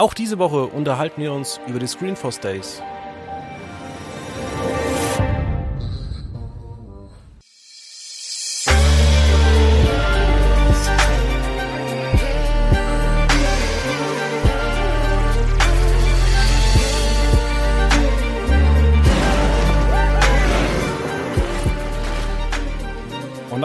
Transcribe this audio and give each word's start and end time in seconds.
Auch 0.00 0.14
diese 0.14 0.38
Woche 0.38 0.64
unterhalten 0.64 1.20
wir 1.20 1.30
uns 1.30 1.60
über 1.66 1.78
die 1.78 1.86
Screenforce 1.86 2.40
Days. 2.40 2.82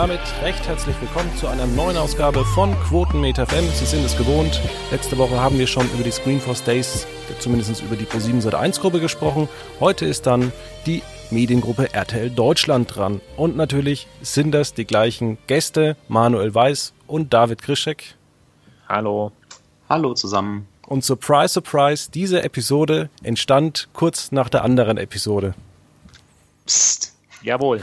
Damit 0.07 0.21
recht 0.43 0.67
herzlich 0.67 0.95
willkommen 1.01 1.35
zu 1.35 1.47
einer 1.47 1.65
neuen 1.65 1.97
Ausgabe 1.97 2.45
von 2.45 2.79
Quotenmeter 2.81 3.47
FM. 3.47 3.67
Sie 3.73 3.85
sind 3.85 4.05
es 4.05 4.15
gewohnt. 4.15 4.61
Letzte 4.91 5.17
Woche 5.17 5.41
haben 5.41 5.57
wir 5.57 5.65
schon 5.65 5.89
über 5.93 6.03
die 6.03 6.11
Screenforce 6.11 6.63
Days, 6.63 7.07
zumindest 7.39 7.81
über 7.81 7.95
die 7.95 8.05
Pro7 8.05 8.39
Sat1 8.43 8.79
Gruppe 8.81 8.99
gesprochen. 8.99 9.49
Heute 9.79 10.05
ist 10.05 10.27
dann 10.27 10.51
die 10.85 11.01
Mediengruppe 11.31 11.91
RTL 11.91 12.29
Deutschland 12.29 12.95
dran. 12.95 13.19
Und 13.35 13.57
natürlich 13.57 14.05
sind 14.21 14.51
das 14.51 14.75
die 14.75 14.85
gleichen 14.85 15.39
Gäste, 15.47 15.97
Manuel 16.07 16.53
Weiß 16.53 16.93
und 17.07 17.33
David 17.33 17.63
Krischek. 17.63 18.13
Hallo. 18.87 19.31
Hallo 19.89 20.13
zusammen. 20.13 20.67
Und 20.85 21.03
surprise, 21.03 21.55
surprise, 21.55 22.11
diese 22.13 22.43
Episode 22.43 23.09
entstand 23.23 23.89
kurz 23.93 24.31
nach 24.31 24.49
der 24.49 24.63
anderen 24.63 24.99
Episode. 24.99 25.55
Psst. 26.67 27.15
Jawohl. 27.41 27.81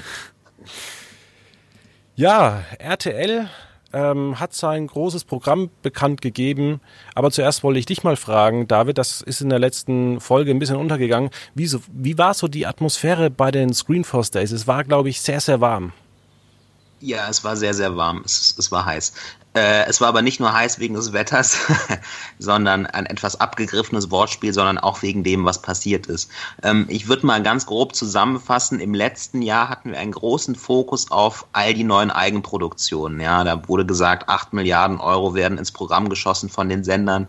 Ja, 2.14 2.62
RTL 2.78 3.48
ähm, 3.92 4.38
hat 4.38 4.54
sein 4.54 4.86
großes 4.86 5.24
Programm 5.24 5.70
bekannt 5.82 6.20
gegeben. 6.20 6.80
Aber 7.14 7.30
zuerst 7.30 7.62
wollte 7.62 7.78
ich 7.78 7.86
dich 7.86 8.04
mal 8.04 8.16
fragen, 8.16 8.68
David, 8.68 8.98
das 8.98 9.20
ist 9.20 9.40
in 9.40 9.48
der 9.48 9.58
letzten 9.58 10.20
Folge 10.20 10.50
ein 10.50 10.58
bisschen 10.58 10.76
untergegangen. 10.76 11.30
Wie, 11.54 11.66
so, 11.66 11.80
wie 11.92 12.18
war 12.18 12.34
so 12.34 12.48
die 12.48 12.66
Atmosphäre 12.66 13.30
bei 13.30 13.50
den 13.50 13.72
Screenforce 13.72 14.30
Days? 14.30 14.52
Es 14.52 14.66
war, 14.66 14.84
glaube 14.84 15.08
ich, 15.08 15.20
sehr, 15.20 15.40
sehr 15.40 15.60
warm. 15.60 15.92
Ja, 17.00 17.28
es 17.28 17.42
war 17.42 17.56
sehr, 17.56 17.74
sehr 17.74 17.96
warm. 17.96 18.22
Es, 18.24 18.54
es 18.58 18.70
war 18.70 18.86
heiß. 18.86 19.12
Äh, 19.54 19.84
es 19.86 20.00
war 20.00 20.08
aber 20.08 20.22
nicht 20.22 20.40
nur 20.40 20.52
heiß 20.52 20.78
wegen 20.78 20.94
des 20.94 21.12
Wetters, 21.12 21.58
sondern 22.38 22.86
ein 22.86 23.04
etwas 23.06 23.40
abgegriffenes 23.40 24.10
Wortspiel, 24.10 24.54
sondern 24.54 24.78
auch 24.78 25.02
wegen 25.02 25.24
dem, 25.24 25.44
was 25.44 25.60
passiert 25.60 26.06
ist. 26.06 26.30
Ähm, 26.62 26.86
ich 26.88 27.08
würde 27.08 27.26
mal 27.26 27.42
ganz 27.42 27.66
grob 27.66 27.94
zusammenfassen. 27.94 28.80
Im 28.80 28.94
letzten 28.94 29.42
Jahr 29.42 29.68
hatten 29.68 29.92
wir 29.92 29.98
einen 29.98 30.12
großen 30.12 30.54
Fokus 30.54 31.10
auf 31.10 31.46
all 31.52 31.74
die 31.74 31.84
neuen 31.84 32.10
Eigenproduktionen. 32.10 33.20
Ja, 33.20 33.44
da 33.44 33.68
wurde 33.68 33.84
gesagt, 33.84 34.28
acht 34.28 34.54
Milliarden 34.54 35.00
Euro 35.00 35.34
werden 35.34 35.58
ins 35.58 35.72
Programm 35.72 36.08
geschossen 36.08 36.48
von 36.48 36.70
den 36.70 36.82
Sendern. 36.82 37.28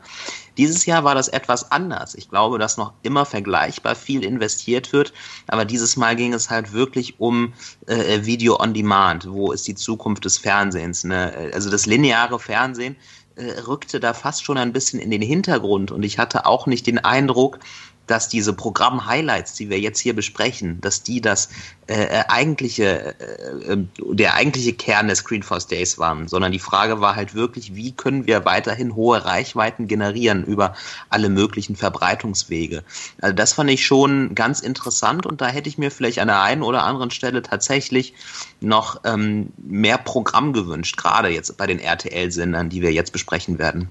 Dieses 0.58 0.86
Jahr 0.86 1.04
war 1.04 1.16
das 1.16 1.28
etwas 1.28 1.72
anders. 1.72 2.16
Ich 2.16 2.30
glaube, 2.30 2.60
dass 2.60 2.78
noch 2.78 2.94
immer 3.02 3.26
vergleichbar 3.26 3.96
viel 3.96 4.24
investiert 4.24 4.94
wird, 4.94 5.14
aber 5.48 5.66
dieses 5.66 5.98
Mal 5.98 6.16
ging 6.16 6.34
es 6.34 6.50
halt 6.50 6.74
wirklich 6.74 7.20
um 7.20 7.54
äh, 7.88 8.26
Video 8.26 8.60
on 8.60 8.74
Demand. 8.74 9.30
Wo 9.30 9.52
ist 9.52 9.68
die 9.68 9.76
Zukunft 9.76 10.26
des 10.26 10.38
Fernsehens? 10.38 11.04
Ne? 11.04 11.52
Also 11.54 11.70
das 11.70 11.86
lineare 11.86 12.40
Fernsehen 12.40 12.96
äh, 13.36 13.62
rückte 13.62 14.00
da 14.00 14.14
fast 14.14 14.44
schon 14.44 14.58
ein 14.58 14.74
bisschen 14.74 15.00
in 15.00 15.10
den 15.10 15.22
Hintergrund 15.22 15.92
und 15.92 16.04
ich 16.04 16.20
hatte 16.20 16.46
auch 16.46 16.68
nicht 16.68 16.86
den 16.86 17.00
Eindruck, 17.00 17.60
dass 18.08 18.28
diese 18.28 18.54
Programm-Highlights, 18.54 19.54
die 19.54 19.70
wir 19.70 19.80
jetzt 19.80 20.00
hier 20.00 20.14
besprechen, 20.14 20.82
dass 20.82 21.04
die 21.04 21.22
das 21.22 21.50
äh, 21.88 22.04
äh 22.04 22.24
eigentliche, 22.28 23.16
äh, 23.20 23.74
äh, 23.74 23.86
der 23.98 24.36
eigentliche 24.36 24.74
Kern 24.74 25.08
der 25.08 25.16
Screenforce 25.16 25.68
Days 25.68 25.98
waren, 25.98 26.28
sondern 26.28 26.52
die 26.52 26.60
Frage 26.60 27.02
war 27.02 27.16
halt 27.16 27.36
wirklich, 27.36 27.76
wie 27.76 27.92
können 27.92 28.28
wir 28.28 28.46
weiterhin 28.46 28.96
hohe 28.96 29.24
Reichweiten 29.24 29.88
generieren 29.88 30.44
über 30.44 30.76
alle 31.10 31.30
möglichen 31.30 31.76
Verbreitungswege. 31.76 32.84
Also 33.22 33.36
das 33.36 33.54
fand 33.54 33.70
ich 33.70 33.86
schon 33.86 34.36
ganz 34.36 34.60
interessant 34.60 35.26
und 35.26 35.42
da 35.42 35.48
hätte 35.48 35.70
ich 35.70 35.78
mir 35.78 35.92
vielleicht 35.92 36.20
an 36.20 36.28
der 36.28 36.42
einen 36.42 36.64
oder 36.64 36.84
anderen 36.84 37.12
Stelle 37.12 37.42
tatsächlich 37.42 38.14
noch 38.60 39.02
ähm, 39.04 39.52
mehr 39.58 39.98
Programm 39.98 40.54
gewünscht, 40.54 40.98
gerade 40.98 41.30
jetzt 41.30 41.58
bei 41.58 41.68
den 41.68 41.80
RTL-Sendern, 41.80 42.70
die 42.70 42.82
wir 42.82 42.92
jetzt 42.92 43.12
besprechen 43.12 43.60
werden. 43.60 43.90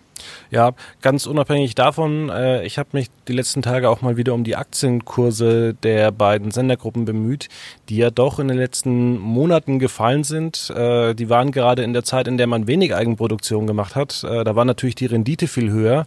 Ja, 0.51 0.73
ganz 1.01 1.27
unabhängig 1.27 1.75
davon, 1.75 2.29
äh, 2.29 2.65
ich 2.65 2.79
habe 2.79 2.91
mich 2.93 3.09
die 3.29 3.33
letzten 3.33 3.63
Tage 3.63 3.89
auch 3.89 4.03
mal 4.03 4.17
wieder 4.17 4.35
um 4.35 4.45
die 4.45 4.57
Aktienkurse 4.57 5.75
der 5.75 6.13
beiden 6.13 6.51
Sendergruppen 6.51 7.05
bemüht, 7.05 7.49
die 7.93 7.99
ja 7.99 8.11
doch 8.11 8.39
in 8.39 8.49
den 8.49 8.57
letzten 8.57 9.19
Monaten 9.19 9.79
gefallen 9.79 10.25
sind. 10.25 10.71
Äh, 10.71 11.13
die 11.13 11.29
waren 11.29 11.53
gerade 11.53 11.83
in 11.83 11.93
der 11.93 12.05
Zeit, 12.05 12.27
in 12.27 12.39
der 12.39 12.47
man 12.47 12.67
wenig 12.67 12.95
Eigenproduktion 12.95 13.67
gemacht 13.67 13.97
hat. 13.97 14.25
Äh, 14.25 14.45
da 14.45 14.57
war 14.57 14.65
natürlich 14.65 14.95
die 14.95 15.05
Rendite 15.05 15.47
viel 15.47 15.71
höher, 15.71 16.07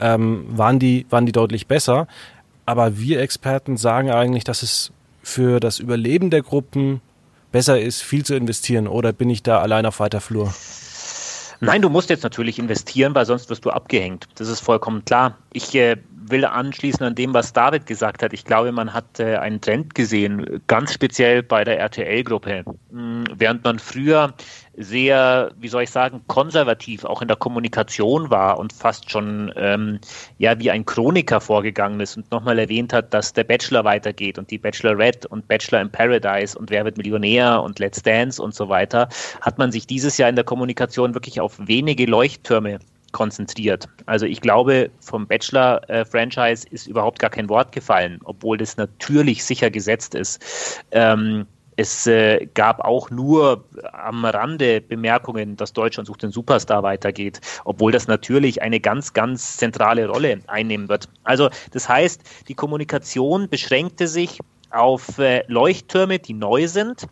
ähm, 0.00 0.44
waren, 0.48 0.80
die, 0.80 1.06
waren 1.08 1.26
die 1.26 1.32
deutlich 1.32 1.68
besser. 1.68 2.08
Aber 2.66 2.98
wir 2.98 3.20
Experten 3.20 3.76
sagen 3.76 4.10
eigentlich, 4.10 4.42
dass 4.42 4.64
es 4.64 4.90
für 5.22 5.60
das 5.60 5.78
Überleben 5.78 6.30
der 6.30 6.42
Gruppen 6.42 7.00
besser 7.52 7.80
ist, 7.80 8.02
viel 8.02 8.24
zu 8.24 8.34
investieren. 8.34 8.88
Oder 8.88 9.12
bin 9.12 9.30
ich 9.30 9.44
da 9.44 9.60
allein 9.60 9.86
auf 9.86 10.00
weiter 10.00 10.20
Flur? 10.20 10.52
Nein, 11.60 11.80
du 11.80 11.90
musst 11.90 12.10
jetzt 12.10 12.24
natürlich 12.24 12.58
investieren, 12.58 13.14
weil 13.14 13.26
sonst 13.26 13.50
wirst 13.50 13.64
du 13.64 13.70
abgehängt. 13.70 14.26
Das 14.34 14.48
ist 14.48 14.58
vollkommen 14.58 15.04
klar. 15.04 15.38
Ich 15.52 15.72
äh, 15.76 15.96
will 16.30 16.44
anschließen 16.44 17.04
an 17.04 17.14
dem, 17.14 17.34
was 17.34 17.52
David 17.52 17.86
gesagt 17.86 18.22
hat. 18.22 18.32
Ich 18.32 18.44
glaube, 18.44 18.72
man 18.72 18.92
hat 18.92 19.20
äh, 19.20 19.36
einen 19.36 19.60
Trend 19.60 19.94
gesehen, 19.94 20.60
ganz 20.66 20.92
speziell 20.92 21.42
bei 21.42 21.64
der 21.64 21.78
RTL-Gruppe. 21.78 22.64
Hm, 22.90 23.24
während 23.36 23.64
man 23.64 23.78
früher 23.78 24.34
sehr, 24.76 25.52
wie 25.58 25.68
soll 25.68 25.82
ich 25.82 25.90
sagen, 25.90 26.22
konservativ 26.26 27.04
auch 27.04 27.22
in 27.22 27.28
der 27.28 27.36
Kommunikation 27.36 28.30
war 28.30 28.58
und 28.58 28.72
fast 28.72 29.10
schon 29.10 29.52
ähm, 29.56 30.00
ja 30.38 30.58
wie 30.58 30.70
ein 30.70 30.86
Chroniker 30.86 31.40
vorgegangen 31.40 32.00
ist 32.00 32.16
und 32.16 32.30
nochmal 32.30 32.58
erwähnt 32.58 32.92
hat, 32.92 33.12
dass 33.12 33.32
der 33.32 33.44
Bachelor 33.44 33.84
weitergeht 33.84 34.38
und 34.38 34.50
die 34.50 34.58
Bachelorette 34.58 35.28
und 35.28 35.48
Bachelor 35.48 35.82
in 35.82 35.90
Paradise 35.90 36.58
und 36.58 36.70
Wer 36.70 36.84
wird 36.84 36.96
Millionär 36.96 37.62
und 37.62 37.78
Let's 37.78 38.02
Dance 38.02 38.40
und 38.42 38.54
so 38.54 38.68
weiter, 38.68 39.08
hat 39.40 39.58
man 39.58 39.72
sich 39.72 39.86
dieses 39.86 40.16
Jahr 40.18 40.28
in 40.28 40.36
der 40.36 40.44
Kommunikation 40.44 41.14
wirklich 41.14 41.40
auf 41.40 41.58
wenige 41.58 42.06
Leuchttürme 42.06 42.78
konzentriert. 43.12 43.88
Also 44.06 44.26
ich 44.26 44.40
glaube, 44.40 44.90
vom 45.00 45.26
Bachelor-Franchise 45.26 46.66
ist 46.70 46.86
überhaupt 46.86 47.18
gar 47.18 47.30
kein 47.30 47.48
Wort 47.48 47.72
gefallen, 47.72 48.20
obwohl 48.24 48.58
das 48.58 48.76
natürlich 48.76 49.44
sicher 49.44 49.70
gesetzt 49.70 50.14
ist. 50.14 50.40
Ähm, 50.90 51.46
es 51.76 52.06
äh, 52.06 52.46
gab 52.52 52.80
auch 52.80 53.10
nur 53.10 53.64
am 53.92 54.24
Rande 54.26 54.82
Bemerkungen, 54.82 55.56
dass 55.56 55.72
Deutschland 55.72 56.06
sucht 56.06 56.22
den 56.22 56.30
Superstar 56.30 56.82
weitergeht, 56.82 57.40
obwohl 57.64 57.90
das 57.90 58.06
natürlich 58.06 58.60
eine 58.60 58.80
ganz, 58.80 59.14
ganz 59.14 59.56
zentrale 59.56 60.06
Rolle 60.06 60.40
einnehmen 60.46 60.90
wird. 60.90 61.08
Also 61.24 61.48
das 61.70 61.88
heißt, 61.88 62.22
die 62.48 62.54
Kommunikation 62.54 63.48
beschränkte 63.48 64.08
sich 64.08 64.40
auf 64.70 65.18
äh, 65.18 65.42
Leuchttürme, 65.46 66.18
die 66.18 66.34
neu 66.34 66.68
sind. 66.68 67.06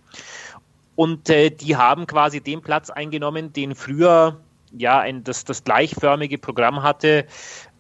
Und 0.97 1.31
äh, 1.31 1.51
die 1.51 1.77
haben 1.77 2.07
quasi 2.07 2.41
den 2.41 2.61
Platz 2.61 2.91
eingenommen, 2.91 3.53
den 3.53 3.75
früher 3.75 4.37
ja 4.77 5.01
ein, 5.01 5.25
das, 5.25 5.45
das 5.45 5.65
gleichförmige 5.65 6.39
Programm 6.39 6.83
hatte, 6.83 7.27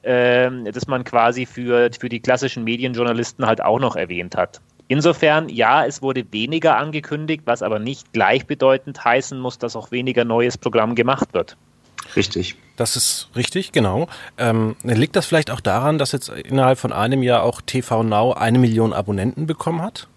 äh, 0.03 0.51
das 0.73 0.87
man 0.87 1.05
quasi 1.05 1.47
für, 1.47 1.91
für 1.99 2.09
die 2.09 2.21
klassischen 2.21 2.65
Medienjournalisten 2.65 3.47
halt 3.47 3.63
auch 3.63 3.81
noch 3.81 3.97
erwähnt 3.97 4.37
hat. 4.37 4.61
Insofern, 4.89 5.51
ja, 5.51 5.85
es 5.85 6.01
wurde 6.01 6.25
weniger 6.33 6.79
angekündigt, 6.79 7.43
was 7.45 7.63
aber 7.63 7.79
nicht 7.79 8.15
gleichbedeutend 8.15 9.05
heißen 9.05 9.39
muss, 9.39 9.59
dass 9.59 9.77
auch 9.77 9.91
weniger 9.91 10.25
neues 10.25 10.57
Programm 10.57 10.95
gemacht 10.95 11.35
wird. 11.35 11.59
Richtig. 12.17 12.57
Das 12.77 12.97
ist 12.97 13.29
richtig, 13.37 13.73
genau. 13.73 14.09
Ähm, 14.39 14.77
liegt 14.83 15.15
das 15.17 15.27
vielleicht 15.27 15.51
auch 15.51 15.61
daran, 15.61 15.99
dass 15.99 16.13
jetzt 16.13 16.31
innerhalb 16.31 16.79
von 16.79 16.93
einem 16.93 17.23
Jahr 17.23 17.43
auch 17.43 17.61
TV 17.61 18.03
Now 18.03 18.33
eine 18.33 18.59
Million 18.59 18.95
Abonnenten 18.95 19.47
bekommen 19.47 19.83
hat? 19.83 20.09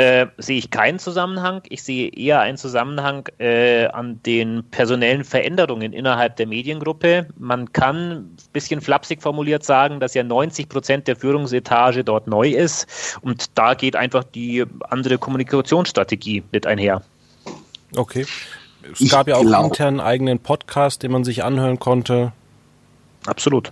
Äh, 0.00 0.28
sehe 0.38 0.56
ich 0.56 0.70
keinen 0.70 0.98
Zusammenhang. 0.98 1.60
Ich 1.68 1.82
sehe 1.82 2.08
eher 2.08 2.40
einen 2.40 2.56
Zusammenhang 2.56 3.28
äh, 3.36 3.84
an 3.88 4.22
den 4.22 4.64
personellen 4.70 5.24
Veränderungen 5.24 5.92
innerhalb 5.92 6.36
der 6.36 6.46
Mediengruppe. 6.46 7.26
Man 7.36 7.74
kann 7.74 8.10
ein 8.12 8.36
bisschen 8.54 8.80
flapsig 8.80 9.20
formuliert 9.20 9.62
sagen, 9.62 10.00
dass 10.00 10.14
ja 10.14 10.22
90 10.22 10.70
Prozent 10.70 11.06
der 11.06 11.16
Führungsetage 11.16 12.02
dort 12.02 12.28
neu 12.28 12.48
ist 12.48 13.18
und 13.20 13.58
da 13.58 13.74
geht 13.74 13.94
einfach 13.94 14.24
die 14.24 14.64
andere 14.88 15.18
Kommunikationsstrategie 15.18 16.44
mit 16.50 16.66
einher. 16.66 17.02
Okay. 17.94 18.24
Es 18.90 19.10
gab 19.10 19.28
ich 19.28 19.34
ja 19.34 19.38
auch 19.38 19.44
glaub... 19.44 19.66
intern 19.66 19.88
einen 19.88 20.00
eigenen 20.00 20.38
Podcast, 20.38 21.02
den 21.02 21.12
man 21.12 21.24
sich 21.24 21.44
anhören 21.44 21.78
konnte. 21.78 22.32
Absolut. 23.26 23.70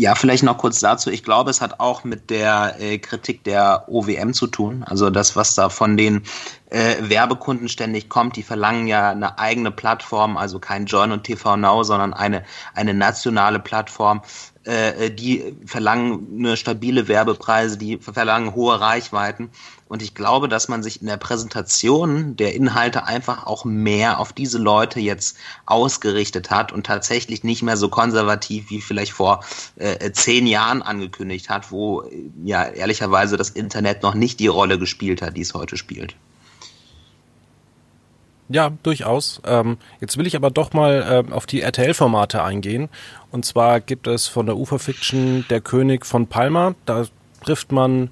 Ja, 0.00 0.14
vielleicht 0.14 0.44
noch 0.44 0.56
kurz 0.56 0.80
dazu. 0.80 1.10
Ich 1.10 1.22
glaube, 1.22 1.50
es 1.50 1.60
hat 1.60 1.78
auch 1.78 2.04
mit 2.04 2.30
der 2.30 2.80
äh, 2.80 2.96
Kritik 2.96 3.44
der 3.44 3.84
OWM 3.86 4.32
zu 4.32 4.46
tun. 4.46 4.82
Also 4.82 5.10
das, 5.10 5.36
was 5.36 5.54
da 5.54 5.68
von 5.68 5.98
den 5.98 6.22
äh, 6.70 6.96
Werbekunden 7.02 7.68
ständig 7.68 8.08
kommt, 8.08 8.36
die 8.36 8.42
verlangen 8.42 8.86
ja 8.86 9.10
eine 9.10 9.38
eigene 9.38 9.70
Plattform, 9.70 10.38
also 10.38 10.58
kein 10.58 10.86
Join 10.86 11.12
und 11.12 11.24
TV 11.24 11.54
Now, 11.58 11.82
sondern 11.82 12.14
eine, 12.14 12.44
eine 12.72 12.94
nationale 12.94 13.58
Plattform. 13.58 14.22
Äh, 14.64 15.10
die 15.10 15.56
verlangen 15.64 16.26
eine 16.38 16.56
stabile 16.56 17.08
Werbepreise, 17.08 17.78
die 17.78 17.96
verlangen 17.96 18.54
hohe 18.54 18.78
Reichweiten. 18.78 19.50
Und 19.88 20.02
ich 20.02 20.14
glaube, 20.14 20.48
dass 20.48 20.68
man 20.68 20.82
sich 20.82 21.00
in 21.00 21.06
der 21.06 21.16
Präsentation 21.16 22.36
der 22.36 22.54
Inhalte 22.54 23.04
einfach 23.04 23.46
auch 23.46 23.64
mehr 23.64 24.20
auf 24.20 24.32
diese 24.32 24.58
Leute 24.58 25.00
jetzt 25.00 25.36
ausgerichtet 25.66 26.50
hat 26.50 26.72
und 26.72 26.84
tatsächlich 26.84 27.42
nicht 27.42 27.62
mehr 27.62 27.76
so 27.76 27.88
konservativ 27.88 28.70
wie 28.70 28.80
vielleicht 28.80 29.12
vor 29.12 29.42
äh, 29.76 30.12
zehn 30.12 30.46
Jahren 30.46 30.82
angekündigt 30.82 31.48
hat, 31.48 31.72
wo 31.72 32.04
ja 32.44 32.64
ehrlicherweise 32.64 33.36
das 33.36 33.50
Internet 33.50 34.02
noch 34.02 34.14
nicht 34.14 34.40
die 34.40 34.46
Rolle 34.46 34.78
gespielt 34.78 35.22
hat, 35.22 35.36
die 35.36 35.42
es 35.42 35.54
heute 35.54 35.76
spielt. 35.76 36.14
Ja, 38.52 38.72
durchaus. 38.82 39.40
Ähm, 39.46 39.78
jetzt 40.00 40.18
will 40.18 40.26
ich 40.26 40.34
aber 40.34 40.50
doch 40.50 40.72
mal 40.72 41.24
äh, 41.28 41.32
auf 41.32 41.46
die 41.46 41.62
RTL-Formate 41.62 42.42
eingehen. 42.42 42.88
Und 43.30 43.44
zwar 43.44 43.80
gibt 43.80 44.08
es 44.08 44.26
von 44.26 44.46
der 44.46 44.56
Uferfiction 44.56 45.46
Der 45.48 45.60
König 45.60 46.04
von 46.04 46.26
Palma. 46.26 46.74
Da 46.84 47.06
trifft 47.44 47.70
man 47.70 48.10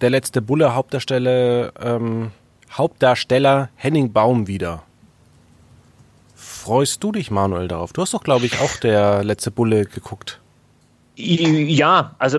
der 0.00 0.10
letzte 0.10 0.40
Bulle 0.42 0.76
Hauptdarsteller, 0.76 1.72
ähm, 1.80 2.30
Hauptdarsteller 2.70 3.70
Henning 3.74 4.12
Baum 4.12 4.46
wieder. 4.46 4.84
Freust 6.36 7.02
du 7.02 7.10
dich, 7.10 7.32
Manuel, 7.32 7.66
darauf? 7.66 7.92
Du 7.92 8.02
hast 8.02 8.14
doch, 8.14 8.22
glaube 8.22 8.46
ich, 8.46 8.60
auch 8.60 8.76
der 8.76 9.24
letzte 9.24 9.50
Bulle 9.50 9.86
geguckt. 9.86 10.38
Ja, 11.16 12.14
also 12.20 12.38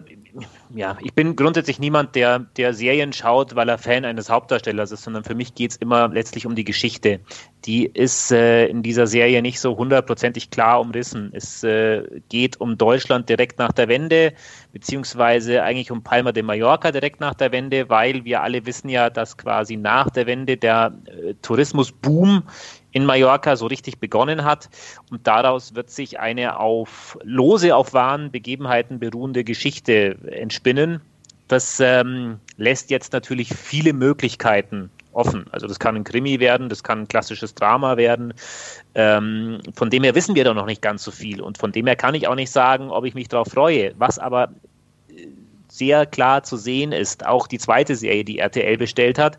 ja, 0.75 0.97
ich 1.01 1.13
bin 1.13 1.35
grundsätzlich 1.35 1.79
niemand, 1.79 2.15
der, 2.15 2.39
der 2.39 2.73
Serien 2.73 3.13
schaut, 3.13 3.55
weil 3.55 3.69
er 3.69 3.77
Fan 3.77 4.05
eines 4.05 4.29
Hauptdarstellers 4.29 4.91
ist, 4.91 5.03
sondern 5.03 5.23
für 5.23 5.35
mich 5.35 5.55
geht 5.55 5.71
es 5.71 5.77
immer 5.77 6.07
letztlich 6.09 6.45
um 6.45 6.55
die 6.55 6.63
Geschichte. 6.63 7.19
Die 7.65 7.85
ist 7.85 8.31
äh, 8.31 8.67
in 8.67 8.83
dieser 8.83 9.07
Serie 9.07 9.41
nicht 9.41 9.59
so 9.59 9.75
hundertprozentig 9.77 10.49
klar 10.49 10.79
umrissen. 10.79 11.31
Es 11.33 11.63
äh, 11.63 12.03
geht 12.29 12.59
um 12.61 12.77
Deutschland 12.77 13.29
direkt 13.29 13.59
nach 13.59 13.71
der 13.71 13.87
Wende, 13.87 14.33
beziehungsweise 14.71 15.63
eigentlich 15.63 15.91
um 15.91 16.03
Palma 16.03 16.31
de 16.31 16.43
Mallorca 16.43 16.91
direkt 16.91 17.19
nach 17.19 17.33
der 17.33 17.51
Wende, 17.51 17.89
weil 17.89 18.23
wir 18.25 18.41
alle 18.41 18.65
wissen 18.65 18.89
ja, 18.89 19.09
dass 19.09 19.37
quasi 19.37 19.75
nach 19.75 20.09
der 20.09 20.27
Wende 20.27 20.57
der 20.57 20.93
äh, 21.05 21.33
Tourismusboom 21.41 22.43
in 22.91 23.05
Mallorca 23.05 23.55
so 23.55 23.67
richtig 23.67 23.99
begonnen 23.99 24.43
hat. 24.43 24.69
Und 25.11 25.27
daraus 25.27 25.75
wird 25.75 25.89
sich 25.89 26.19
eine 26.19 26.59
auf 26.59 27.17
lose 27.23 27.75
auf 27.75 27.93
wahren 27.93 28.31
Begebenheiten 28.31 28.99
beruhende 28.99 29.43
Geschichte 29.43 30.17
entspinnen. 30.31 31.01
Das 31.47 31.79
ähm, 31.79 32.39
lässt 32.57 32.91
jetzt 32.91 33.13
natürlich 33.13 33.53
viele 33.53 33.93
Möglichkeiten 33.93 34.91
offen. 35.13 35.45
Also 35.51 35.67
das 35.67 35.79
kann 35.79 35.95
ein 35.95 36.03
Krimi 36.03 36.39
werden, 36.39 36.69
das 36.69 36.83
kann 36.83 37.01
ein 37.01 37.07
klassisches 37.07 37.55
Drama 37.55 37.97
werden. 37.97 38.33
Ähm, 38.93 39.59
von 39.73 39.89
dem 39.89 40.03
her 40.03 40.15
wissen 40.15 40.35
wir 40.35 40.43
doch 40.43 40.53
noch 40.53 40.67
nicht 40.67 40.81
ganz 40.81 41.03
so 41.03 41.11
viel. 41.11 41.41
Und 41.41 41.57
von 41.57 41.71
dem 41.71 41.87
her 41.87 41.95
kann 41.95 42.13
ich 42.13 42.27
auch 42.27 42.35
nicht 42.35 42.51
sagen, 42.51 42.89
ob 42.89 43.05
ich 43.05 43.15
mich 43.15 43.27
darauf 43.27 43.47
freue. 43.47 43.93
Was 43.97 44.19
aber 44.19 44.49
sehr 45.79 46.05
klar 46.05 46.43
zu 46.43 46.57
sehen 46.57 46.91
ist. 46.91 47.25
Auch 47.25 47.47
die 47.47 47.57
zweite 47.57 47.95
Serie, 47.95 48.23
die 48.23 48.39
RTL 48.39 48.77
bestellt 48.77 49.17
hat, 49.17 49.37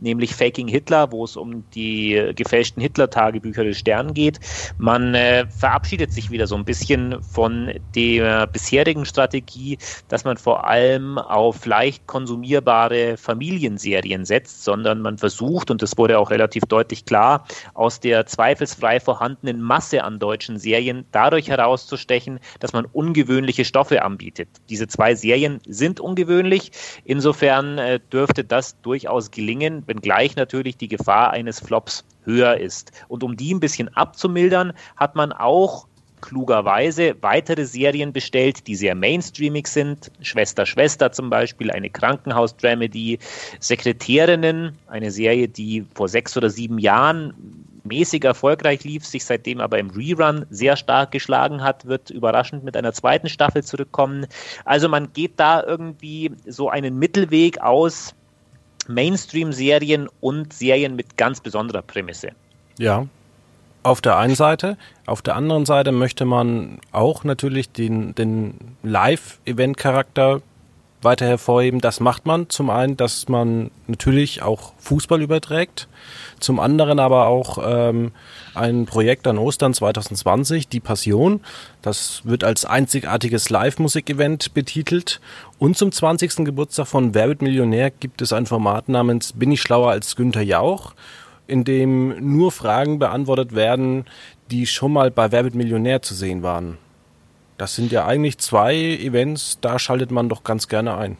nämlich 0.00 0.34
Faking 0.34 0.66
Hitler, 0.66 1.12
wo 1.12 1.24
es 1.24 1.36
um 1.36 1.64
die 1.74 2.32
gefälschten 2.34 2.82
Hitler-Tagebücher 2.82 3.62
des 3.62 3.78
Stern 3.78 4.14
geht. 4.14 4.40
Man 4.78 5.14
äh, 5.14 5.46
verabschiedet 5.46 6.12
sich 6.12 6.30
wieder 6.30 6.46
so 6.46 6.56
ein 6.56 6.64
bisschen 6.64 7.22
von 7.22 7.72
der 7.94 8.46
bisherigen 8.46 9.04
Strategie, 9.04 9.78
dass 10.08 10.24
man 10.24 10.38
vor 10.38 10.66
allem 10.66 11.18
auf 11.18 11.66
leicht 11.66 12.06
konsumierbare 12.06 13.18
Familienserien 13.18 14.24
setzt, 14.24 14.64
sondern 14.64 15.02
man 15.02 15.18
versucht, 15.18 15.70
und 15.70 15.82
das 15.82 15.98
wurde 15.98 16.18
auch 16.18 16.30
relativ 16.30 16.64
deutlich 16.64 17.04
klar, 17.04 17.44
aus 17.74 18.00
der 18.00 18.24
zweifelsfrei 18.24 18.98
vorhandenen 18.98 19.60
Masse 19.60 20.04
an 20.04 20.18
deutschen 20.18 20.58
Serien 20.58 21.04
dadurch 21.12 21.48
herauszustechen, 21.48 22.40
dass 22.60 22.72
man 22.72 22.86
ungewöhnliche 22.86 23.66
Stoffe 23.66 24.02
anbietet. 24.02 24.48
Diese 24.70 24.88
zwei 24.88 25.14
Serien 25.14 25.60
sind 25.66 25.81
sind 25.82 25.98
ungewöhnlich. 25.98 26.70
Insofern 27.04 27.76
äh, 27.78 27.98
dürfte 28.12 28.44
das 28.44 28.80
durchaus 28.82 29.32
gelingen, 29.32 29.82
wenngleich 29.88 30.36
natürlich 30.36 30.76
die 30.76 30.86
Gefahr 30.86 31.32
eines 31.32 31.58
Flops 31.58 32.04
höher 32.24 32.56
ist. 32.56 32.92
Und 33.08 33.24
um 33.24 33.36
die 33.36 33.52
ein 33.52 33.58
bisschen 33.58 33.88
abzumildern, 33.96 34.74
hat 34.96 35.16
man 35.16 35.32
auch 35.32 35.88
klugerweise 36.20 37.16
weitere 37.20 37.66
Serien 37.66 38.12
bestellt, 38.12 38.68
die 38.68 38.76
sehr 38.76 38.94
mainstreamig 38.94 39.66
sind. 39.66 40.12
Schwester, 40.20 40.66
Schwester 40.66 41.10
zum 41.10 41.30
Beispiel, 41.30 41.72
eine 41.72 41.90
Krankenhaus-Dramedy. 41.90 43.18
Sekretärinnen, 43.58 44.78
eine 44.86 45.10
Serie, 45.10 45.48
die 45.48 45.84
vor 45.94 46.08
sechs 46.08 46.36
oder 46.36 46.48
sieben 46.48 46.78
Jahren 46.78 47.34
mäßig 47.84 48.24
erfolgreich 48.24 48.84
lief, 48.84 49.04
sich 49.04 49.24
seitdem 49.24 49.60
aber 49.60 49.78
im 49.78 49.90
Rerun 49.90 50.46
sehr 50.50 50.76
stark 50.76 51.10
geschlagen 51.10 51.62
hat, 51.62 51.86
wird 51.86 52.10
überraschend 52.10 52.64
mit 52.64 52.76
einer 52.76 52.92
zweiten 52.92 53.28
Staffel 53.28 53.62
zurückkommen. 53.64 54.26
Also 54.64 54.88
man 54.88 55.12
geht 55.12 55.32
da 55.38 55.62
irgendwie 55.62 56.32
so 56.46 56.68
einen 56.68 56.98
Mittelweg 56.98 57.60
aus 57.60 58.14
Mainstream-Serien 58.88 60.08
und 60.20 60.52
Serien 60.52 60.96
mit 60.96 61.16
ganz 61.16 61.40
besonderer 61.40 61.82
Prämisse. 61.82 62.30
Ja, 62.78 63.06
auf 63.82 64.00
der 64.00 64.16
einen 64.16 64.34
Seite. 64.34 64.76
Auf 65.06 65.22
der 65.22 65.34
anderen 65.36 65.66
Seite 65.66 65.92
möchte 65.92 66.24
man 66.24 66.78
auch 66.92 67.24
natürlich 67.24 67.70
den, 67.70 68.14
den 68.14 68.76
Live-Event-Charakter 68.82 70.40
weiter 71.04 71.26
hervorheben. 71.26 71.80
Das 71.80 72.00
macht 72.00 72.26
man 72.26 72.48
zum 72.48 72.70
einen, 72.70 72.96
dass 72.96 73.28
man 73.28 73.70
natürlich 73.86 74.42
auch 74.42 74.72
Fußball 74.78 75.22
überträgt, 75.22 75.88
zum 76.40 76.60
anderen 76.60 76.98
aber 76.98 77.26
auch 77.26 77.58
ähm, 77.64 78.12
ein 78.54 78.86
Projekt 78.86 79.26
an 79.26 79.38
Ostern 79.38 79.74
2020, 79.74 80.68
Die 80.68 80.80
Passion. 80.80 81.40
Das 81.80 82.22
wird 82.24 82.44
als 82.44 82.64
einzigartiges 82.64 83.50
Live-Musik-Event 83.50 84.54
betitelt. 84.54 85.20
Und 85.58 85.76
zum 85.76 85.92
20. 85.92 86.44
Geburtstag 86.44 86.86
von 86.86 87.14
Wer 87.14 87.28
wird 87.28 87.42
Millionär 87.42 87.90
gibt 87.90 88.22
es 88.22 88.32
ein 88.32 88.46
Format 88.46 88.88
namens 88.88 89.32
Bin 89.32 89.52
ich 89.52 89.62
schlauer 89.62 89.90
als 89.90 90.16
Günther 90.16 90.42
Jauch, 90.42 90.94
in 91.46 91.64
dem 91.64 92.34
nur 92.34 92.52
Fragen 92.52 92.98
beantwortet 92.98 93.54
werden, 93.54 94.04
die 94.50 94.66
schon 94.66 94.92
mal 94.92 95.10
bei 95.10 95.32
Wer 95.32 95.44
wird 95.44 95.54
Millionär 95.54 96.02
zu 96.02 96.14
sehen 96.14 96.42
waren. 96.42 96.78
Das 97.62 97.76
sind 97.76 97.92
ja 97.92 98.04
eigentlich 98.04 98.38
zwei 98.38 98.74
Events, 98.74 99.58
da 99.60 99.78
schaltet 99.78 100.10
man 100.10 100.28
doch 100.28 100.42
ganz 100.42 100.66
gerne 100.66 100.96
ein. 100.96 101.16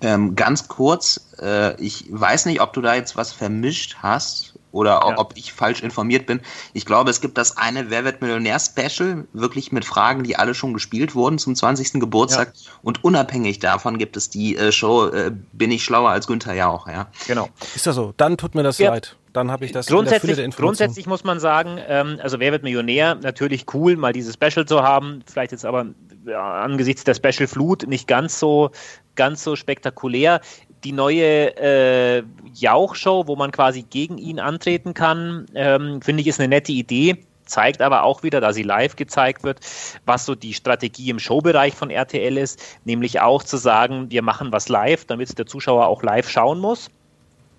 Ähm, 0.00 0.36
ganz 0.36 0.68
kurz, 0.68 1.32
äh, 1.40 1.74
ich 1.82 2.04
weiß 2.08 2.46
nicht, 2.46 2.60
ob 2.60 2.72
du 2.72 2.82
da 2.82 2.94
jetzt 2.94 3.16
was 3.16 3.32
vermischt 3.32 3.96
hast 3.98 4.54
oder 4.70 4.90
ja. 5.04 5.18
ob 5.18 5.32
ich 5.36 5.52
falsch 5.52 5.82
informiert 5.82 6.26
bin. 6.26 6.40
Ich 6.72 6.86
glaube, 6.86 7.10
es 7.10 7.20
gibt 7.20 7.36
das 7.36 7.56
eine 7.56 7.90
Wer 7.90 8.04
wird 8.04 8.22
Millionär 8.22 8.60
Special, 8.60 9.26
wirklich 9.32 9.72
mit 9.72 9.84
Fragen, 9.84 10.22
die 10.22 10.36
alle 10.36 10.54
schon 10.54 10.72
gespielt 10.72 11.16
wurden 11.16 11.40
zum 11.40 11.56
20. 11.56 11.94
Geburtstag. 11.94 12.52
Ja. 12.54 12.70
Und 12.82 13.02
unabhängig 13.02 13.58
davon 13.58 13.98
gibt 13.98 14.16
es 14.16 14.30
die 14.30 14.56
äh, 14.56 14.70
Show 14.70 15.08
äh, 15.08 15.32
Bin 15.52 15.72
ich 15.72 15.82
schlauer 15.82 16.10
als 16.10 16.28
Günther 16.28 16.54
Jauch, 16.54 16.86
ja. 16.86 17.08
Genau. 17.26 17.48
Ist 17.74 17.88
das 17.88 17.96
so? 17.96 18.14
Dann 18.16 18.36
tut 18.36 18.54
mir 18.54 18.62
das 18.62 18.78
ja. 18.78 18.90
leid 18.90 19.16
dann 19.32 19.50
habe 19.50 19.64
ich 19.64 19.72
das 19.72 19.86
grundsätzlich, 19.86 20.54
grundsätzlich 20.54 21.06
muss 21.06 21.24
man 21.24 21.40
sagen, 21.40 21.78
ähm, 21.86 22.18
also 22.22 22.38
wer 22.38 22.52
wird 22.52 22.62
Millionär? 22.62 23.14
Natürlich 23.14 23.66
cool, 23.74 23.96
mal 23.96 24.12
dieses 24.12 24.34
Special 24.34 24.66
zu 24.66 24.82
haben. 24.82 25.20
Vielleicht 25.30 25.52
jetzt 25.52 25.64
aber 25.64 25.86
ja, 26.26 26.62
angesichts 26.62 27.04
der 27.04 27.14
Special 27.14 27.46
Flut 27.46 27.86
nicht 27.86 28.06
ganz 28.06 28.38
so 28.38 28.70
ganz 29.14 29.42
so 29.42 29.56
spektakulär. 29.56 30.40
Die 30.84 30.92
neue 30.92 31.56
äh, 31.56 32.22
Jauch-Show, 32.54 33.26
wo 33.26 33.36
man 33.36 33.52
quasi 33.52 33.82
gegen 33.82 34.18
ihn 34.18 34.40
antreten 34.40 34.94
kann, 34.94 35.46
ähm, 35.54 36.02
finde 36.02 36.22
ich, 36.22 36.26
ist 36.26 36.40
eine 36.40 36.48
nette 36.48 36.72
Idee 36.72 37.24
zeigt 37.44 37.82
aber 37.82 38.04
auch 38.04 38.22
wieder, 38.22 38.40
da 38.40 38.52
sie 38.52 38.62
live 38.62 38.96
gezeigt 38.96 39.42
wird, 39.42 39.60
was 40.06 40.24
so 40.24 40.34
die 40.34 40.54
Strategie 40.54 41.10
im 41.10 41.18
Showbereich 41.18 41.74
von 41.74 41.90
RTL 41.90 42.38
ist, 42.38 42.78
nämlich 42.84 43.20
auch 43.20 43.42
zu 43.42 43.58
sagen, 43.58 44.10
wir 44.10 44.22
machen 44.22 44.52
was 44.52 44.68
live, 44.68 45.04
damit 45.04 45.36
der 45.38 45.46
Zuschauer 45.46 45.86
auch 45.86 46.02
live 46.02 46.28
schauen 46.30 46.60
muss. 46.60 46.88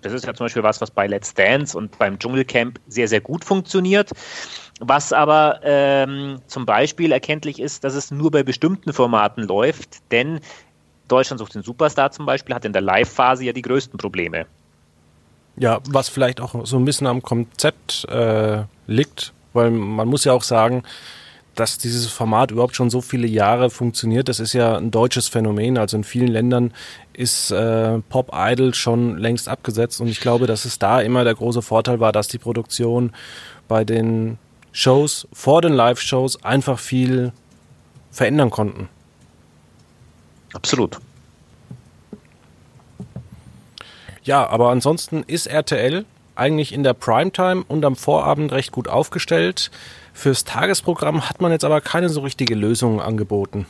Das 0.04 0.12
ist 0.12 0.26
ja 0.26 0.34
zum 0.34 0.44
Beispiel 0.44 0.62
was, 0.62 0.80
was 0.80 0.90
bei 0.90 1.06
Let's 1.06 1.34
Dance 1.34 1.76
und 1.76 1.98
beim 1.98 2.18
Dschungelcamp 2.18 2.78
sehr, 2.88 3.08
sehr 3.08 3.20
gut 3.20 3.44
funktioniert. 3.44 4.10
Was 4.80 5.12
aber 5.12 5.60
ähm, 5.62 6.40
zum 6.46 6.66
Beispiel 6.66 7.12
erkenntlich 7.12 7.60
ist, 7.60 7.84
dass 7.84 7.94
es 7.94 8.10
nur 8.10 8.30
bei 8.30 8.42
bestimmten 8.42 8.92
Formaten 8.92 9.44
läuft, 9.44 9.98
denn 10.10 10.40
Deutschland 11.08 11.38
sucht 11.38 11.54
den 11.54 11.62
Superstar 11.62 12.10
zum 12.10 12.26
Beispiel 12.26 12.54
hat 12.54 12.64
in 12.64 12.72
der 12.72 12.82
Live-Phase 12.82 13.44
ja 13.44 13.52
die 13.52 13.62
größten 13.62 13.98
Probleme. 13.98 14.46
Ja, 15.56 15.80
was 15.88 16.08
vielleicht 16.08 16.40
auch 16.40 16.66
so 16.66 16.76
ein 16.76 16.84
bisschen 16.84 17.06
am 17.06 17.22
Konzept 17.22 18.06
äh, 18.08 18.64
liegt, 18.86 19.32
weil 19.52 19.70
man 19.70 20.08
muss 20.08 20.24
ja 20.24 20.32
auch 20.32 20.42
sagen, 20.42 20.82
dass 21.54 21.78
dieses 21.78 22.06
Format 22.06 22.50
überhaupt 22.50 22.76
schon 22.76 22.90
so 22.90 23.00
viele 23.00 23.26
Jahre 23.26 23.70
funktioniert. 23.70 24.28
Das 24.28 24.40
ist 24.40 24.52
ja 24.52 24.76
ein 24.76 24.90
deutsches 24.90 25.28
Phänomen. 25.28 25.78
Also 25.78 25.96
in 25.96 26.04
vielen 26.04 26.28
Ländern 26.28 26.72
ist 27.12 27.50
äh, 27.50 27.98
Pop 28.08 28.32
Idol 28.34 28.74
schon 28.74 29.18
längst 29.18 29.48
abgesetzt 29.48 30.00
und 30.00 30.08
ich 30.08 30.20
glaube, 30.20 30.46
dass 30.46 30.64
es 30.64 30.78
da 30.78 31.00
immer 31.00 31.24
der 31.24 31.34
große 31.34 31.62
Vorteil 31.62 32.00
war, 32.00 32.12
dass 32.12 32.28
die 32.28 32.38
Produktion 32.38 33.12
bei 33.68 33.84
den 33.84 34.38
Shows 34.72 35.28
vor 35.32 35.62
den 35.62 35.72
Live-Shows 35.72 36.44
einfach 36.44 36.78
viel 36.78 37.32
verändern 38.10 38.50
konnten. 38.50 38.88
Absolut. 40.52 40.98
Ja, 44.24 44.46
aber 44.48 44.70
ansonsten 44.70 45.22
ist 45.26 45.46
RTL 45.46 46.04
eigentlich 46.34 46.72
in 46.72 46.82
der 46.82 46.94
Primetime 46.94 47.64
und 47.68 47.84
am 47.84 47.96
Vorabend 47.96 48.52
recht 48.52 48.72
gut 48.72 48.88
aufgestellt. 48.88 49.70
Fürs 50.14 50.44
Tagesprogramm 50.44 51.28
hat 51.28 51.42
man 51.42 51.52
jetzt 51.52 51.64
aber 51.64 51.80
keine 51.80 52.08
so 52.08 52.20
richtige 52.20 52.54
Lösung 52.54 53.00
angeboten. 53.00 53.66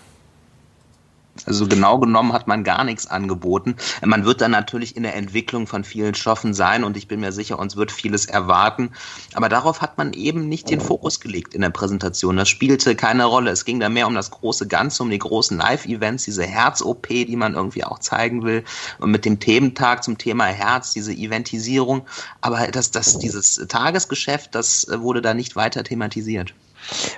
Also 1.46 1.66
genau 1.66 1.98
genommen 1.98 2.32
hat 2.32 2.46
man 2.46 2.62
gar 2.64 2.84
nichts 2.84 3.06
angeboten. 3.06 3.74
Man 4.02 4.24
wird 4.24 4.40
dann 4.40 4.52
natürlich 4.52 4.96
in 4.96 5.02
der 5.02 5.16
Entwicklung 5.16 5.66
von 5.66 5.84
vielen 5.84 6.14
Stoffen 6.14 6.54
sein 6.54 6.84
und 6.84 6.96
ich 6.96 7.08
bin 7.08 7.20
mir 7.20 7.32
sicher, 7.32 7.58
uns 7.58 7.76
wird 7.76 7.90
vieles 7.90 8.26
erwarten. 8.26 8.90
Aber 9.34 9.48
darauf 9.48 9.82
hat 9.82 9.98
man 9.98 10.12
eben 10.12 10.48
nicht 10.48 10.70
den 10.70 10.80
Fokus 10.80 11.20
gelegt 11.20 11.52
in 11.54 11.60
der 11.60 11.70
Präsentation. 11.70 12.36
Das 12.36 12.48
spielte 12.48 12.94
keine 12.94 13.24
Rolle. 13.24 13.50
Es 13.50 13.64
ging 13.64 13.80
da 13.80 13.88
mehr 13.88 14.06
um 14.06 14.14
das 14.14 14.30
große 14.30 14.68
Ganze, 14.68 15.02
um 15.02 15.10
die 15.10 15.18
großen 15.18 15.58
Live-Events, 15.58 16.24
diese 16.24 16.44
Herz-OP, 16.44 17.08
die 17.08 17.36
man 17.36 17.54
irgendwie 17.54 17.84
auch 17.84 17.98
zeigen 17.98 18.44
will. 18.44 18.64
Und 19.00 19.10
mit 19.10 19.24
dem 19.24 19.40
Thementag 19.40 20.04
zum 20.04 20.18
Thema 20.18 20.46
Herz, 20.46 20.92
diese 20.92 21.12
Eventisierung. 21.12 22.06
Aber 22.40 22.68
das, 22.68 22.92
das, 22.92 23.18
dieses 23.18 23.56
Tagesgeschäft, 23.68 24.54
das 24.54 24.86
wurde 24.88 25.20
da 25.20 25.34
nicht 25.34 25.56
weiter 25.56 25.82
thematisiert. 25.82 26.54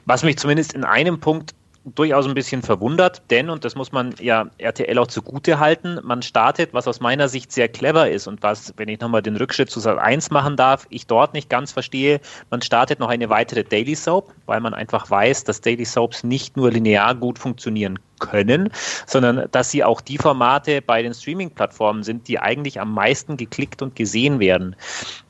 Was 0.04 0.22
mich 0.22 0.38
zumindest 0.38 0.72
in 0.72 0.84
einem 0.84 1.20
Punkt 1.20 1.54
durchaus 1.94 2.26
ein 2.26 2.34
bisschen 2.34 2.62
verwundert, 2.62 3.22
denn, 3.30 3.48
und 3.48 3.64
das 3.64 3.76
muss 3.76 3.92
man 3.92 4.14
ja 4.20 4.46
RTL 4.58 4.98
auch 4.98 5.06
zugute 5.06 5.60
halten, 5.60 6.00
man 6.02 6.22
startet, 6.22 6.74
was 6.74 6.88
aus 6.88 7.00
meiner 7.00 7.28
Sicht 7.28 7.52
sehr 7.52 7.68
clever 7.68 8.10
ist 8.10 8.26
und 8.26 8.42
was, 8.42 8.74
wenn 8.76 8.88
ich 8.88 9.00
nochmal 9.00 9.22
den 9.22 9.36
Rückschritt 9.36 9.70
zu 9.70 9.78
Sat 9.78 9.98
1 9.98 10.30
machen 10.30 10.56
darf, 10.56 10.86
ich 10.90 11.06
dort 11.06 11.32
nicht 11.32 11.48
ganz 11.48 11.72
verstehe, 11.72 12.20
man 12.50 12.60
startet 12.60 12.98
noch 12.98 13.08
eine 13.08 13.28
weitere 13.30 13.62
Daily 13.62 13.94
Soap, 13.94 14.34
weil 14.46 14.60
man 14.60 14.74
einfach 14.74 15.08
weiß, 15.08 15.44
dass 15.44 15.60
Daily 15.60 15.84
Soaps 15.84 16.24
nicht 16.24 16.56
nur 16.56 16.72
linear 16.72 17.14
gut 17.14 17.38
funktionieren 17.38 17.98
können, 18.18 18.70
sondern 19.06 19.46
dass 19.52 19.70
sie 19.70 19.84
auch 19.84 20.00
die 20.00 20.18
Formate 20.18 20.82
bei 20.82 21.02
den 21.02 21.14
Streaming-Plattformen 21.14 22.02
sind, 22.02 22.26
die 22.28 22.38
eigentlich 22.38 22.80
am 22.80 22.92
meisten 22.94 23.36
geklickt 23.36 23.82
und 23.82 23.94
gesehen 23.94 24.40
werden. 24.40 24.74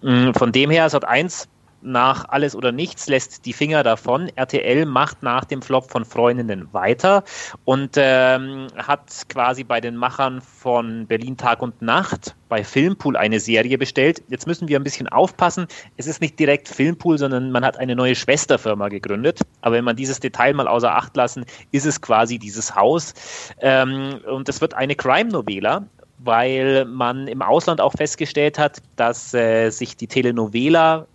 Mm, 0.03 0.33
von 0.33 0.53
dem 0.53 0.71
her, 0.71 0.89
Sat 0.89 1.05
1 1.05 1.49
nach 1.87 2.28
Alles 2.28 2.55
oder 2.55 2.73
Nichts 2.73 3.09
lässt 3.09 3.47
die 3.47 3.52
Finger 3.52 3.83
davon. 3.83 4.31
RTL 4.35 4.85
macht 4.85 5.23
nach 5.23 5.45
dem 5.45 5.62
Flop 5.62 5.90
von 5.90 6.05
Freundinnen 6.05 6.69
weiter 6.73 7.25
und 7.64 7.93
ähm, 7.97 8.66
hat 8.76 9.28
quasi 9.28 9.64
bei 9.64 9.81
den 9.81 9.97
Machern 9.97 10.40
von 10.40 11.07
Berlin 11.07 11.37
Tag 11.37 11.62
und 11.62 11.81
Nacht 11.81 12.35
bei 12.49 12.62
Filmpool 12.62 13.16
eine 13.16 13.40
Serie 13.40 13.78
bestellt. 13.78 14.23
Jetzt 14.28 14.47
müssen 14.47 14.69
wir 14.69 14.78
ein 14.78 14.85
bisschen 14.85 15.09
aufpassen. 15.09 15.66
Es 15.97 16.07
ist 16.07 16.21
nicht 16.21 16.38
direkt 16.38 16.69
Filmpool, 16.69 17.19
sondern 17.19 17.50
man 17.50 17.64
hat 17.64 17.78
eine 17.78 17.97
neue 17.97 18.14
Schwesterfirma 18.14 18.88
gegründet. 18.88 19.40
Aber 19.62 19.76
wenn 19.76 19.85
man 19.85 19.97
dieses 19.97 20.21
Detail 20.21 20.55
mal 20.55 20.69
außer 20.69 20.95
Acht 20.95 21.16
lassen, 21.16 21.45
ist 21.73 21.87
es 21.87 22.00
quasi 22.00 22.38
dieses 22.38 22.75
Haus. 22.75 23.14
Ähm, 23.61 24.21
und 24.26 24.49
es 24.49 24.61
wird 24.61 24.75
eine 24.75 24.95
Crime-Novela 24.95 25.87
weil 26.19 26.87
man 26.87 27.28
im 27.28 27.43
Ausland 27.43 27.81
auch 27.81 27.93
festgestellt 27.93 28.59
hat, 28.59 28.83
dass 28.97 29.35
äh, 29.35 29.71
sich 29.71 29.97
die 29.97 30.07
Telenovela 30.07 31.07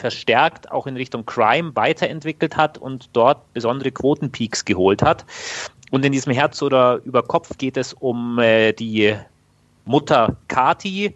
verstärkt 0.00 0.70
auch 0.72 0.86
in 0.86 0.96
Richtung 0.96 1.26
Crime 1.26 1.74
weiterentwickelt 1.76 2.56
hat 2.56 2.78
und 2.78 3.10
dort 3.12 3.52
besondere 3.52 3.92
Quotenpeaks 3.92 4.64
geholt 4.64 5.02
hat. 5.02 5.24
Und 5.90 6.04
in 6.04 6.12
diesem 6.12 6.32
Herz 6.32 6.62
oder 6.62 7.00
über 7.04 7.22
Kopf 7.22 7.58
geht 7.58 7.76
es 7.76 7.92
um 7.92 8.38
äh, 8.38 8.72
die 8.72 9.14
Mutter 9.84 10.36
Kati, 10.48 11.14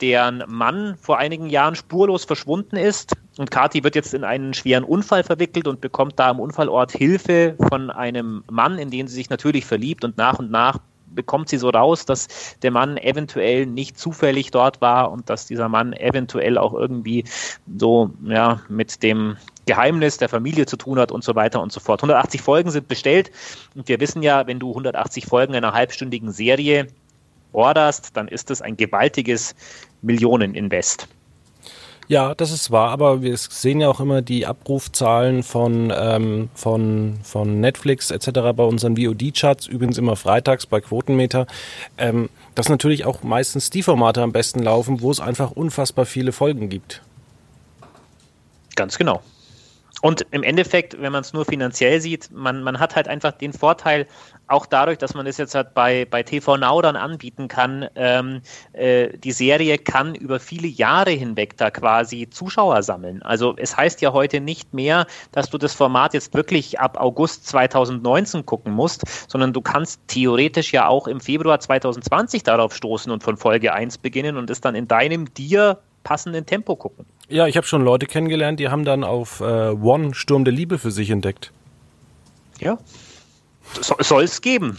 deren 0.00 0.44
Mann 0.48 0.96
vor 1.00 1.18
einigen 1.18 1.48
Jahren 1.48 1.74
spurlos 1.74 2.24
verschwunden 2.24 2.76
ist. 2.76 3.12
Und 3.38 3.50
Kati 3.50 3.84
wird 3.84 3.94
jetzt 3.94 4.14
in 4.14 4.24
einen 4.24 4.54
schweren 4.54 4.84
Unfall 4.84 5.24
verwickelt 5.24 5.66
und 5.66 5.80
bekommt 5.80 6.18
da 6.18 6.30
am 6.30 6.40
Unfallort 6.40 6.92
Hilfe 6.92 7.56
von 7.68 7.90
einem 7.90 8.44
Mann, 8.50 8.78
in 8.78 8.90
den 8.90 9.08
sie 9.08 9.14
sich 9.14 9.30
natürlich 9.30 9.64
verliebt 9.64 10.04
und 10.04 10.16
nach 10.16 10.38
und 10.38 10.50
nach 10.50 10.78
bekommt 11.14 11.48
sie 11.48 11.58
so 11.58 11.70
raus, 11.70 12.04
dass 12.04 12.28
der 12.62 12.70
Mann 12.70 12.96
eventuell 12.96 13.66
nicht 13.66 13.98
zufällig 13.98 14.50
dort 14.50 14.80
war 14.80 15.10
und 15.10 15.28
dass 15.30 15.46
dieser 15.46 15.68
Mann 15.68 15.92
eventuell 15.92 16.58
auch 16.58 16.74
irgendwie 16.74 17.24
so 17.78 18.10
ja 18.24 18.60
mit 18.68 19.02
dem 19.02 19.36
Geheimnis 19.66 20.18
der 20.18 20.28
Familie 20.28 20.66
zu 20.66 20.76
tun 20.76 20.98
hat 20.98 21.12
und 21.12 21.22
so 21.24 21.34
weiter 21.34 21.60
und 21.60 21.72
so 21.72 21.80
fort. 21.80 22.00
180 22.00 22.40
Folgen 22.40 22.70
sind 22.70 22.88
bestellt 22.88 23.30
und 23.74 23.88
wir 23.88 24.00
wissen 24.00 24.22
ja, 24.22 24.46
wenn 24.46 24.58
du 24.58 24.70
180 24.70 25.26
Folgen 25.26 25.54
einer 25.54 25.72
halbstündigen 25.72 26.32
Serie 26.32 26.88
orderst, 27.52 28.16
dann 28.16 28.28
ist 28.28 28.50
das 28.50 28.62
ein 28.62 28.76
gewaltiges 28.76 29.54
Millioneninvest. 30.00 31.08
Ja, 32.12 32.34
das 32.34 32.50
ist 32.50 32.70
wahr, 32.70 32.90
aber 32.90 33.22
wir 33.22 33.34
sehen 33.38 33.80
ja 33.80 33.88
auch 33.88 33.98
immer 33.98 34.20
die 34.20 34.44
Abrufzahlen 34.44 35.42
von, 35.42 35.90
ähm, 35.96 36.50
von, 36.54 37.18
von 37.22 37.58
Netflix 37.58 38.10
etc. 38.10 38.52
bei 38.54 38.64
unseren 38.64 38.98
VOD-Charts, 38.98 39.66
übrigens 39.66 39.96
immer 39.96 40.14
freitags 40.14 40.66
bei 40.66 40.82
Quotenmeter, 40.82 41.46
ähm, 41.96 42.28
dass 42.54 42.68
natürlich 42.68 43.06
auch 43.06 43.22
meistens 43.22 43.70
die 43.70 43.82
Formate 43.82 44.20
am 44.20 44.30
besten 44.30 44.58
laufen, 44.58 45.00
wo 45.00 45.10
es 45.10 45.20
einfach 45.20 45.52
unfassbar 45.52 46.04
viele 46.04 46.32
Folgen 46.32 46.68
gibt. 46.68 47.00
Ganz 48.76 48.98
genau. 48.98 49.22
Und 50.02 50.26
im 50.32 50.42
Endeffekt, 50.42 51.00
wenn 51.00 51.12
man 51.12 51.20
es 51.20 51.32
nur 51.32 51.44
finanziell 51.44 52.00
sieht, 52.00 52.28
man, 52.32 52.64
man 52.64 52.80
hat 52.80 52.96
halt 52.96 53.06
einfach 53.06 53.30
den 53.30 53.52
Vorteil, 53.52 54.08
auch 54.48 54.66
dadurch, 54.66 54.98
dass 54.98 55.14
man 55.14 55.28
es 55.28 55.38
jetzt 55.38 55.54
halt 55.54 55.74
bei, 55.74 56.04
bei 56.10 56.24
TV 56.24 56.56
Now 56.56 56.82
dann 56.82 56.96
anbieten 56.96 57.46
kann, 57.46 57.88
ähm, 57.94 58.42
äh, 58.72 59.16
die 59.16 59.30
Serie 59.30 59.78
kann 59.78 60.16
über 60.16 60.40
viele 60.40 60.66
Jahre 60.66 61.12
hinweg 61.12 61.56
da 61.56 61.70
quasi 61.70 62.28
Zuschauer 62.28 62.82
sammeln. 62.82 63.22
Also 63.22 63.54
es 63.56 63.76
heißt 63.76 64.02
ja 64.02 64.12
heute 64.12 64.40
nicht 64.40 64.74
mehr, 64.74 65.06
dass 65.30 65.50
du 65.50 65.56
das 65.56 65.72
Format 65.72 66.14
jetzt 66.14 66.34
wirklich 66.34 66.80
ab 66.80 67.00
August 67.00 67.46
2019 67.46 68.44
gucken 68.44 68.72
musst, 68.72 69.30
sondern 69.30 69.52
du 69.52 69.60
kannst 69.60 70.00
theoretisch 70.08 70.72
ja 70.72 70.88
auch 70.88 71.06
im 71.06 71.20
Februar 71.20 71.60
2020 71.60 72.42
darauf 72.42 72.74
stoßen 72.74 73.12
und 73.12 73.22
von 73.22 73.36
Folge 73.36 73.72
1 73.72 73.98
beginnen 73.98 74.36
und 74.36 74.50
es 74.50 74.60
dann 74.60 74.74
in 74.74 74.88
deinem 74.88 75.32
dir 75.32 75.78
passenden 76.02 76.44
Tempo 76.44 76.74
gucken. 76.74 77.06
Ja, 77.28 77.46
ich 77.46 77.56
habe 77.56 77.66
schon 77.66 77.82
Leute 77.82 78.06
kennengelernt, 78.06 78.60
die 78.60 78.68
haben 78.68 78.84
dann 78.84 79.04
auf 79.04 79.40
äh, 79.40 79.44
One 79.70 80.14
Sturm 80.14 80.44
der 80.44 80.52
Liebe 80.52 80.78
für 80.78 80.90
sich 80.90 81.10
entdeckt. 81.10 81.52
Ja, 82.60 82.78
so, 83.80 83.96
soll 84.00 84.24
es 84.24 84.40
geben. 84.40 84.78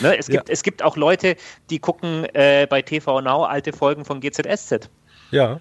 Ne, 0.00 0.16
es, 0.18 0.26
gibt, 0.26 0.48
ja. 0.48 0.52
es 0.52 0.62
gibt 0.62 0.82
auch 0.82 0.96
Leute, 0.96 1.36
die 1.70 1.78
gucken 1.78 2.24
äh, 2.34 2.66
bei 2.68 2.82
TV 2.82 3.20
Now 3.20 3.44
alte 3.44 3.72
Folgen 3.72 4.04
von 4.04 4.20
GZSZ. 4.20 4.90
Ja. 5.30 5.60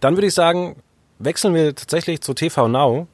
Dann 0.00 0.16
würde 0.16 0.26
ich 0.26 0.34
sagen, 0.34 0.76
wechseln 1.18 1.54
wir 1.54 1.74
tatsächlich 1.74 2.20
zu 2.20 2.34
TV 2.34 2.68
Now. 2.68 3.06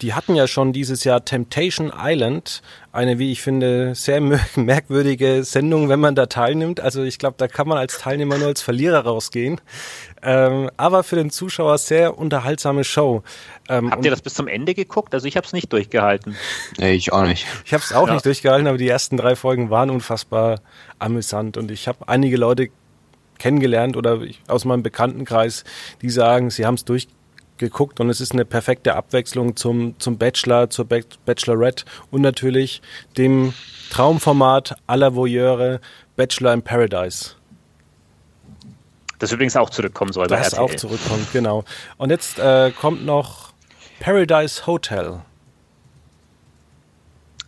Die 0.00 0.14
hatten 0.14 0.36
ja 0.36 0.46
schon 0.46 0.72
dieses 0.72 1.02
Jahr 1.02 1.24
Temptation 1.24 1.92
Island, 1.94 2.62
eine, 2.92 3.18
wie 3.18 3.32
ich 3.32 3.42
finde, 3.42 3.94
sehr 3.96 4.20
merkwürdige 4.56 5.42
Sendung, 5.44 5.88
wenn 5.88 6.00
man 6.00 6.14
da 6.14 6.26
teilnimmt. 6.26 6.80
Also 6.80 7.02
ich 7.02 7.18
glaube, 7.18 7.34
da 7.36 7.48
kann 7.48 7.68
man 7.68 7.78
als 7.78 7.98
Teilnehmer 7.98 8.38
nur 8.38 8.46
als 8.46 8.62
Verlierer 8.62 9.00
rausgehen. 9.00 9.60
Ähm, 10.22 10.70
aber 10.76 11.02
für 11.02 11.16
den 11.16 11.30
Zuschauer 11.30 11.78
sehr 11.78 12.18
unterhaltsame 12.18 12.84
Show. 12.84 13.22
Ähm, 13.68 13.90
Habt 13.90 14.04
ihr 14.04 14.10
das 14.10 14.22
bis 14.22 14.34
zum 14.34 14.48
Ende 14.48 14.74
geguckt? 14.74 15.14
Also 15.14 15.26
ich 15.26 15.36
habe 15.36 15.46
es 15.46 15.52
nicht 15.52 15.72
durchgehalten. 15.72 16.36
Nee, 16.78 16.94
ich 16.94 17.12
auch 17.12 17.24
nicht. 17.24 17.46
Ich 17.64 17.72
habe 17.72 17.82
es 17.82 17.92
auch 17.92 18.08
ja. 18.08 18.14
nicht 18.14 18.26
durchgehalten, 18.26 18.66
aber 18.66 18.78
die 18.78 18.88
ersten 18.88 19.16
drei 19.16 19.36
Folgen 19.36 19.70
waren 19.70 19.90
unfassbar 19.90 20.60
amüsant 20.98 21.56
und 21.56 21.70
ich 21.70 21.88
habe 21.88 22.08
einige 22.08 22.36
Leute 22.36 22.68
kennengelernt 23.38 23.96
oder 23.96 24.20
aus 24.48 24.64
meinem 24.64 24.82
Bekanntenkreis, 24.82 25.64
die 26.02 26.10
sagen, 26.10 26.50
sie 26.50 26.66
haben 26.66 26.74
es 26.74 26.84
durchgehalten 26.84 27.18
geguckt 27.58 28.00
und 28.00 28.08
es 28.08 28.20
ist 28.20 28.32
eine 28.32 28.44
perfekte 28.44 28.94
Abwechslung 28.94 29.56
zum, 29.56 29.98
zum 29.98 30.16
Bachelor, 30.16 30.70
zur 30.70 30.86
Bachelorette 30.86 31.84
und 32.10 32.22
natürlich 32.22 32.80
dem 33.16 33.52
Traumformat 33.90 34.76
aller 34.86 35.14
Voyeure 35.14 35.80
Bachelor 36.16 36.54
in 36.54 36.62
Paradise. 36.62 37.37
Das 39.18 39.32
übrigens 39.32 39.56
auch 39.56 39.70
zurückkommen 39.70 40.12
soll. 40.12 40.26
Das 40.28 40.54
auch 40.54 40.74
zurückkommt, 40.74 41.32
genau. 41.32 41.64
Und 41.96 42.10
jetzt 42.10 42.38
äh, 42.38 42.70
kommt 42.70 43.04
noch 43.04 43.52
Paradise 44.00 44.66
Hotel. 44.66 45.20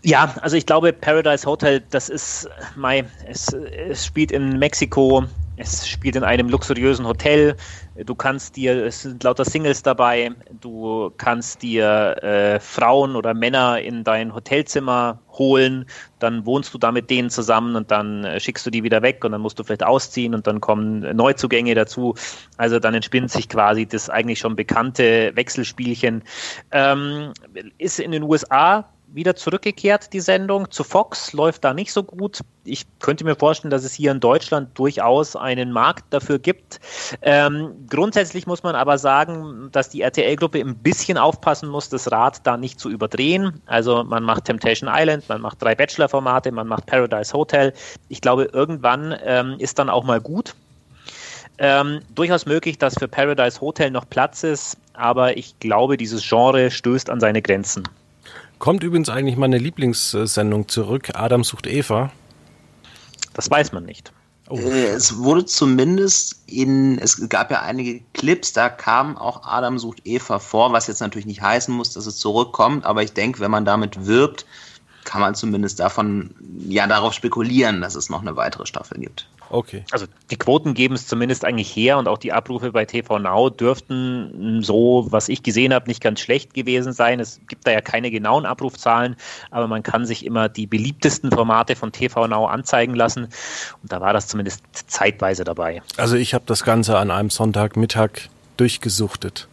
Ja, 0.03 0.35
also 0.41 0.57
ich 0.57 0.67
glaube, 0.67 0.93
Paradise 0.93 1.47
Hotel, 1.47 1.83
das 1.91 2.09
ist, 2.09 2.49
Mai, 2.75 3.05
es, 3.27 3.49
es 3.53 4.07
spielt 4.07 4.33
in 4.33 4.59
Mexiko, 4.59 5.25
es 5.61 5.87
spielt 5.87 6.17
in 6.17 6.25
einem 6.25 6.49
luxuriösen 6.49 7.07
Hotel. 7.07 7.55
Du 7.95 8.15
kannst 8.15 8.57
dir, 8.57 8.87
es 8.87 9.03
sind 9.03 9.23
lauter 9.23 9.45
Singles 9.45 9.83
dabei, 9.83 10.33
du 10.61 11.13
kannst 11.19 11.63
dir 11.63 12.17
äh, 12.23 12.61
Frauen 12.61 13.15
oder 13.15 13.35
Männer 13.35 13.81
in 13.81 14.03
dein 14.03 14.35
Hotelzimmer 14.35 15.21
holen, 15.33 15.85
dann 16.19 16.47
wohnst 16.47 16.73
du 16.73 16.79
da 16.79 16.93
mit 16.93 17.11
denen 17.11 17.29
zusammen 17.29 17.77
und 17.77 17.91
dann 17.91 18.25
äh, 18.25 18.41
schickst 18.41 18.65
du 18.65 18.71
die 18.71 18.83
wieder 18.83 19.03
weg 19.03 19.23
und 19.25 19.33
dann 19.33 19.43
musst 19.43 19.59
du 19.59 19.65
vielleicht 19.65 19.85
ausziehen 19.85 20.35
und 20.35 20.47
dann 20.47 20.61
kommen 20.61 21.01
Neuzugänge 21.15 21.75
dazu. 21.75 22.15
Also 22.57 22.79
dann 22.79 22.95
entspinnt 22.95 23.31
sich 23.31 23.49
quasi 23.49 23.87
das 23.87 24.09
eigentlich 24.09 24.39
schon 24.39 24.57
bekannte 24.57 25.33
Wechselspielchen. 25.35 26.23
Ähm, 26.73 27.33
ist 27.77 28.01
in 28.01 28.13
den 28.13 28.23
USA 28.23 28.89
wieder 29.13 29.37
zurückgekehrt, 29.37 30.13
die 30.13 30.21
Sendung. 30.21 30.71
Zu 30.71 30.85
Fox 30.85 31.33
läuft 31.33 31.65
da 31.65 31.75
nicht 31.75 31.93
so 31.93 32.03
gut. 32.03 32.41
Ich 32.65 32.87
könnte 33.01 33.25
mir 33.25 33.35
vorstellen, 33.35 33.71
dass 33.71 33.85
es 33.85 33.95
hier 33.95 34.13
in 34.13 34.21
Deutschland 34.21 34.79
durchaus 34.79 35.37
einen 35.37 35.73
Markt 35.73 36.05
dafür 36.11 36.39
gibt. 36.39 36.81
Ähm, 37.23 37.87
grundsätzlich 37.89 38.47
muss 38.47 38.63
man 38.63 38.75
aber 38.75 38.99
sagen, 38.99 39.69
dass 39.73 39.89
die 39.89 40.03
RTL-Gruppe 40.03 40.61
ein 40.61 40.77
bisschen 40.77 41.19
aufpassen 41.19 41.69
muss, 41.69 41.89
das 41.89 42.11
Rad 42.13 42.47
da 42.47 42.57
nicht 42.57 42.79
zu 42.79 42.91
überdrehen. 42.91 43.61
Also 43.67 44.05
man 44.05 44.23
macht 44.23 44.45
Temptation 44.45 44.91
Island, 44.93 45.29
man 45.29 45.41
macht 45.41 45.63
drei 45.63 45.75
Bachelor-Formate, 45.75 46.53
man 46.53 46.69
macht 46.69 46.87
Paradise 46.87 47.33
Hotel. 47.33 47.73
Ich 48.09 48.21
glaube, 48.21 48.45
irgendwann 48.53 49.17
ähm, 49.25 49.57
ist 49.59 49.79
dann 49.79 49.91
auch 49.91 50.05
mal 50.05 50.21
gut. 50.21 50.55
Ähm, 51.59 52.01
durchaus 52.15 52.47
möglich, 52.47 52.79
dass 52.79 52.95
für 52.95 53.09
Paradise 53.09 53.61
Hotel 53.61 53.91
noch 53.91 54.09
Platz 54.09 54.45
ist, 54.45 54.79
aber 54.95 55.37
ich 55.37 55.59
glaube, 55.59 55.99
dieses 55.99 56.27
Genre 56.27 56.71
stößt 56.71 57.11
an 57.11 57.21
seine 57.21 57.43
Grenzen. 57.43 57.85
Kommt 58.61 58.85
übrigens 58.85 59.09
eigentlich 59.09 59.39
meine 59.39 59.57
Lieblingssendung 59.57 60.69
zurück, 60.69 61.09
Adam 61.15 61.45
sucht 61.45 61.67
Eva? 61.67 62.13
Das 63.33 63.51
weiß 63.51 63.73
man 63.73 63.87
nicht. 63.87 64.13
Oh. 64.51 64.59
Äh, 64.59 64.89
es 64.89 65.17
wurde 65.17 65.47
zumindest 65.47 66.43
in, 66.47 66.99
es 66.99 67.27
gab 67.31 67.51
ja 67.51 67.63
einige 67.63 68.03
Clips, 68.13 68.53
da 68.53 68.69
kam 68.69 69.17
auch 69.17 69.47
Adam 69.47 69.79
sucht 69.79 70.03
Eva 70.05 70.39
vor, 70.39 70.75
was 70.75 70.89
jetzt 70.89 71.01
natürlich 71.01 71.25
nicht 71.25 71.41
heißen 71.41 71.75
muss, 71.75 71.95
dass 71.95 72.05
es 72.05 72.19
zurückkommt, 72.19 72.85
aber 72.85 73.03
ich 73.03 73.15
denke, 73.15 73.41
wenn 73.41 73.51
man 73.51 73.65
damit 73.65 74.07
wirbt, 74.07 74.45
kann 75.05 75.23
man 75.23 75.35
zumindest 75.35 75.81
davon, 75.81 76.35
ja, 76.69 76.87
darauf 76.87 77.15
spekulieren, 77.15 77.81
dass 77.81 77.95
es 77.95 78.11
noch 78.11 78.21
eine 78.21 78.37
weitere 78.37 78.67
Staffel 78.67 79.01
gibt. 79.01 79.27
Okay. 79.51 79.85
Also 79.91 80.07
die 80.31 80.37
Quoten 80.37 80.75
geben 80.75 80.95
es 80.95 81.09
zumindest 81.09 81.45
eigentlich 81.45 81.75
her 81.75 81.99
und 81.99 82.07
auch 82.07 82.19
die 82.19 82.33
Abrufe 82.33 82.71
bei 82.71 82.85
TV 82.85 83.19
Now 83.19 83.51
dürften 83.51 84.63
so, 84.63 85.09
was 85.11 85.29
ich 85.29 85.43
gesehen 85.43 85.75
habe, 85.75 85.89
nicht 85.89 86.01
ganz 86.01 86.21
schlecht 86.21 86.55
gewesen 86.55 86.93
sein. 86.93 87.19
Es 87.19 87.41
gibt 87.49 87.67
da 87.67 87.73
ja 87.73 87.81
keine 87.81 88.13
genauen 88.13 88.47
Abrufzahlen, 88.47 89.17
aber 89.51 89.67
man 89.67 89.83
kann 89.83 90.07
sich 90.07 90.25
immer 90.25 90.49
die 90.49 90.69
beliebtesten 90.69 91.33
Formate 91.33 91.75
von 91.75 91.91
TV 91.91 92.29
Now 92.29 92.47
anzeigen 92.47 92.95
lassen 92.95 93.25
und 93.83 93.93
da 93.93 94.01
war 94.01 94.13
das 94.13 94.29
zumindest 94.29 94.63
zeitweise 94.73 95.43
dabei. 95.43 95.83
Also 95.97 96.15
ich 96.15 96.33
habe 96.33 96.45
das 96.47 96.63
Ganze 96.63 96.97
an 96.97 97.11
einem 97.11 97.31
Sonntagmittag 97.31 98.29
durchgesuchtet. 98.57 99.49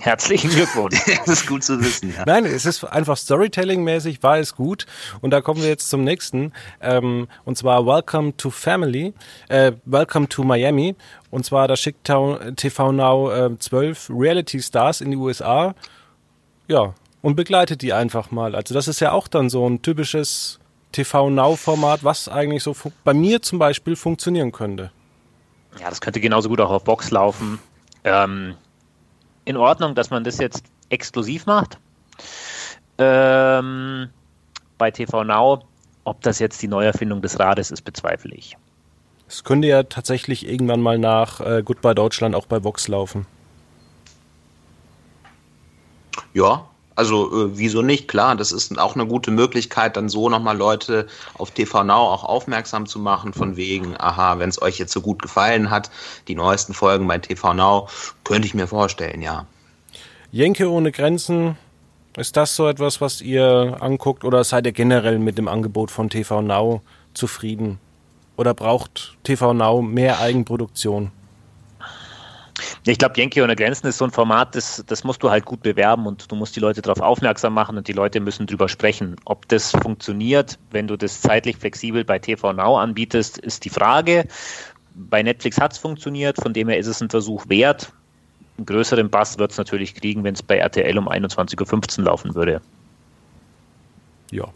Herzlichen 0.00 0.50
Glückwunsch. 0.50 1.02
das 1.26 1.28
ist 1.28 1.46
gut 1.46 1.64
zu 1.64 1.80
wissen, 1.80 2.14
ja. 2.14 2.24
Nein, 2.26 2.44
es 2.44 2.66
ist 2.66 2.84
einfach 2.84 3.16
Storytelling-mäßig 3.16 4.22
war 4.22 4.38
es 4.38 4.54
gut. 4.54 4.86
Und 5.20 5.30
da 5.30 5.40
kommen 5.40 5.62
wir 5.62 5.68
jetzt 5.68 5.88
zum 5.88 6.04
nächsten. 6.04 6.52
Ähm, 6.80 7.28
und 7.44 7.56
zwar 7.56 7.86
Welcome 7.86 8.36
to 8.36 8.50
Family, 8.50 9.14
äh, 9.48 9.72
Welcome 9.84 10.28
to 10.28 10.44
Miami. 10.44 10.94
Und 11.30 11.46
zwar 11.46 11.66
da 11.68 11.76
schickt 11.76 12.04
TV 12.56 12.92
Now 12.92 13.30
äh, 13.30 13.58
zwölf 13.58 14.10
Reality 14.10 14.60
Stars 14.60 15.00
in 15.00 15.10
die 15.10 15.16
USA. 15.16 15.74
Ja, 16.68 16.94
und 17.22 17.34
begleitet 17.34 17.82
die 17.82 17.92
einfach 17.92 18.30
mal. 18.30 18.54
Also 18.54 18.74
das 18.74 18.88
ist 18.88 19.00
ja 19.00 19.12
auch 19.12 19.28
dann 19.28 19.50
so 19.50 19.68
ein 19.68 19.82
typisches 19.82 20.60
TV 20.92 21.30
Now-Format, 21.30 22.04
was 22.04 22.28
eigentlich 22.28 22.62
so 22.62 22.74
bei 23.04 23.14
mir 23.14 23.42
zum 23.42 23.58
Beispiel 23.58 23.96
funktionieren 23.96 24.52
könnte. 24.52 24.92
Ja, 25.80 25.90
das 25.90 26.00
könnte 26.00 26.20
genauso 26.20 26.48
gut 26.48 26.60
auch 26.60 26.70
auf 26.70 26.84
Box 26.84 27.10
laufen. 27.10 27.58
Ähm, 28.04 28.54
in 29.46 29.56
Ordnung, 29.56 29.94
dass 29.94 30.10
man 30.10 30.24
das 30.24 30.38
jetzt 30.38 30.64
exklusiv 30.90 31.46
macht. 31.46 31.78
Ähm, 32.98 34.10
bei 34.76 34.90
TV 34.90 35.24
Now, 35.24 35.64
ob 36.04 36.20
das 36.20 36.38
jetzt 36.38 36.60
die 36.60 36.68
Neuerfindung 36.68 37.22
des 37.22 37.38
Rades 37.38 37.70
ist, 37.70 37.82
bezweifle 37.82 38.34
ich. 38.34 38.58
Es 39.28 39.42
könnte 39.42 39.68
ja 39.68 39.82
tatsächlich 39.84 40.46
irgendwann 40.46 40.80
mal 40.80 40.98
nach 40.98 41.40
äh, 41.40 41.62
Goodbye 41.64 41.94
Deutschland 41.94 42.34
auch 42.34 42.46
bei 42.46 42.62
Vox 42.62 42.88
laufen. 42.88 43.26
Ja, 46.34 46.68
also 46.96 47.46
äh, 47.46 47.58
wieso 47.58 47.82
nicht? 47.82 48.08
Klar, 48.08 48.34
das 48.34 48.50
ist 48.50 48.76
auch 48.78 48.94
eine 48.94 49.06
gute 49.06 49.30
Möglichkeit, 49.30 49.96
dann 49.96 50.08
so 50.08 50.28
nochmal 50.28 50.56
Leute 50.56 51.06
auf 51.34 51.50
TV 51.50 51.84
Now 51.84 52.12
auch 52.12 52.24
aufmerksam 52.24 52.86
zu 52.86 52.98
machen, 52.98 53.32
von 53.32 53.56
wegen, 53.56 53.94
aha, 53.98 54.38
wenn 54.38 54.48
es 54.48 54.60
euch 54.60 54.78
jetzt 54.78 54.92
so 54.92 55.00
gut 55.02 55.22
gefallen 55.22 55.70
hat, 55.70 55.90
die 56.26 56.34
neuesten 56.34 56.74
Folgen 56.74 57.06
bei 57.06 57.18
TV 57.18 57.54
Now, 57.54 57.88
könnte 58.24 58.48
ich 58.48 58.54
mir 58.54 58.66
vorstellen, 58.66 59.22
ja. 59.22 59.46
Jenke 60.32 60.70
ohne 60.70 60.90
Grenzen, 60.90 61.56
ist 62.16 62.36
das 62.36 62.56
so 62.56 62.66
etwas, 62.66 63.00
was 63.02 63.20
ihr 63.20 63.76
anguckt 63.80 64.24
oder 64.24 64.42
seid 64.42 64.64
ihr 64.64 64.72
generell 64.72 65.18
mit 65.18 65.36
dem 65.36 65.48
Angebot 65.48 65.90
von 65.90 66.08
TV 66.08 66.40
Now 66.40 66.80
zufrieden? 67.12 67.78
Oder 68.36 68.54
braucht 68.54 69.16
TV 69.22 69.52
Now 69.52 69.82
mehr 69.82 70.20
Eigenproduktion? 70.20 71.12
Ich 72.84 72.98
glaube, 72.98 73.18
Yankee 73.18 73.42
ohne 73.42 73.56
Grenzen 73.56 73.86
ist 73.86 73.98
so 73.98 74.04
ein 74.04 74.10
Format, 74.10 74.54
das, 74.54 74.82
das 74.86 75.04
musst 75.04 75.22
du 75.22 75.30
halt 75.30 75.44
gut 75.44 75.62
bewerben 75.62 76.06
und 76.06 76.30
du 76.30 76.36
musst 76.36 76.56
die 76.56 76.60
Leute 76.60 76.82
darauf 76.82 77.00
aufmerksam 77.00 77.54
machen 77.54 77.76
und 77.76 77.88
die 77.88 77.92
Leute 77.92 78.20
müssen 78.20 78.46
drüber 78.46 78.68
sprechen. 78.68 79.16
Ob 79.24 79.48
das 79.48 79.72
funktioniert, 79.72 80.58
wenn 80.70 80.86
du 80.86 80.96
das 80.96 81.20
zeitlich 81.20 81.56
flexibel 81.56 82.04
bei 82.04 82.18
TV 82.18 82.52
Now 82.52 82.78
anbietest, 82.78 83.38
ist 83.38 83.64
die 83.64 83.70
Frage. 83.70 84.26
Bei 84.94 85.22
Netflix 85.22 85.60
hat 85.60 85.72
es 85.72 85.78
funktioniert, 85.78 86.40
von 86.40 86.52
dem 86.52 86.68
her 86.68 86.78
ist 86.78 86.86
es 86.86 87.00
ein 87.00 87.10
Versuch 87.10 87.48
wert. 87.48 87.92
Einen 88.56 88.66
größeren 88.66 89.10
Bass 89.10 89.38
wird 89.38 89.50
es 89.50 89.58
natürlich 89.58 89.94
kriegen, 89.94 90.24
wenn 90.24 90.34
es 90.34 90.42
bei 90.42 90.56
RTL 90.56 90.96
um 90.96 91.08
21.15 91.08 91.98
Uhr 91.98 92.04
laufen 92.04 92.34
würde. 92.34 92.62
Ja, 94.30 94.48